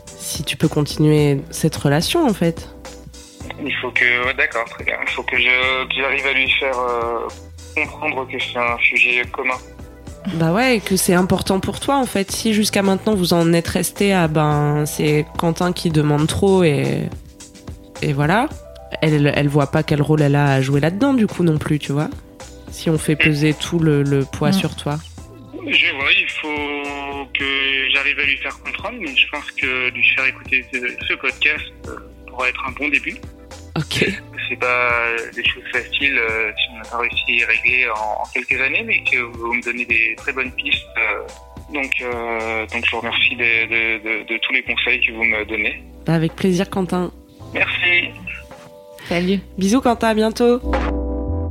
si 0.06 0.44
tu 0.44 0.56
peux 0.56 0.68
continuer 0.68 1.40
cette 1.50 1.76
relation 1.76 2.26
en 2.26 2.34
fait. 2.34 2.68
Il 3.64 3.74
faut 3.76 3.90
que, 3.90 4.26
ouais, 4.26 4.34
d'accord, 4.34 4.64
très 4.66 4.84
bien. 4.84 4.96
Il 5.02 5.10
faut 5.10 5.22
que 5.22 5.36
j'arrive 5.38 6.26
à 6.26 6.32
lui 6.32 6.50
faire 6.58 6.78
euh, 6.78 7.28
comprendre 7.74 8.26
que 8.30 8.38
c'est 8.38 8.58
un 8.58 8.78
sujet 8.78 9.22
commun. 9.32 9.54
Bah 10.34 10.52
ouais, 10.52 10.80
que 10.84 10.96
c'est 10.96 11.14
important 11.14 11.60
pour 11.60 11.80
toi 11.80 11.96
en 11.96 12.06
fait. 12.06 12.30
Si 12.30 12.52
jusqu'à 12.54 12.82
maintenant 12.82 13.14
vous 13.14 13.32
en 13.32 13.52
êtes 13.52 13.68
resté 13.68 14.12
à 14.12 14.28
ben 14.28 14.84
c'est 14.86 15.26
Quentin 15.38 15.72
qui 15.72 15.90
demande 15.90 16.26
trop 16.26 16.62
et 16.64 17.08
et 18.02 18.12
voilà, 18.12 18.48
elle 19.02 19.32
elle 19.34 19.48
voit 19.48 19.70
pas 19.70 19.82
quel 19.82 20.02
rôle 20.02 20.22
elle 20.22 20.36
a 20.36 20.52
à 20.52 20.60
jouer 20.60 20.80
là-dedans 20.80 21.14
du 21.14 21.26
coup 21.26 21.42
non 21.44 21.58
plus, 21.58 21.78
tu 21.78 21.92
vois. 21.92 22.08
Si 22.70 22.90
on 22.90 22.98
fait 22.98 23.16
peser 23.16 23.54
tout 23.54 23.78
le, 23.78 24.02
le 24.02 24.24
poids 24.24 24.50
Mm. 24.50 24.52
sur 24.52 24.76
toi. 24.76 24.98
Je 25.66 25.94
vois, 25.96 26.12
il 26.18 26.28
faut 26.30 27.26
que 27.34 27.44
j'arrive 27.92 28.18
à 28.20 28.24
lui 28.24 28.36
faire 28.38 28.58
comprendre, 28.60 28.96
mais 29.00 29.14
je 29.16 29.26
pense 29.30 29.50
que 29.50 29.90
lui 29.90 30.04
faire 30.14 30.26
écouter 30.26 30.64
ce, 30.72 30.78
ce 31.08 31.14
podcast 31.14 31.64
euh, 31.88 31.96
pourra 32.28 32.48
être 32.48 32.64
un 32.66 32.72
bon 32.72 32.88
début. 32.88 33.16
Ok. 33.76 34.06
C'est 34.48 34.56
pas 34.58 35.04
des 35.34 35.44
choses 35.44 35.62
faciles 35.72 36.18
euh, 36.18 36.50
si 36.56 36.68
on 36.72 36.78
n'a 36.78 36.84
pas 36.84 36.98
réussi 36.98 37.42
à 37.42 37.46
régler 37.48 37.88
en, 37.90 38.22
en 38.22 38.26
quelques 38.32 38.60
années, 38.60 38.82
mais 38.84 39.02
que 39.04 39.18
vous 39.18 39.52
me 39.54 39.62
donnez 39.62 39.84
des 39.84 40.14
très 40.16 40.32
bonnes 40.32 40.52
pistes. 40.52 40.84
euh, 40.96 41.26
donc, 41.74 41.92
euh, 42.00 42.66
donc 42.72 42.84
je 42.86 42.90
vous 42.92 42.98
remercie 42.98 43.36
de, 43.36 43.66
de- 43.66 43.98
de- 44.02 44.24
de 44.26 44.38
tous 44.38 44.52
les 44.54 44.62
conseils 44.62 45.00
que 45.00 45.12
vous 45.12 45.24
me 45.24 45.44
donnez. 45.44 45.82
Avec 46.06 46.34
plaisir 46.34 46.70
Quentin. 46.70 47.12
Merci. 47.52 48.08
Salut. 49.08 49.40
Bisous 49.58 49.80
Quentin, 49.82 50.08
à 50.08 50.14
bientôt. 50.14 50.60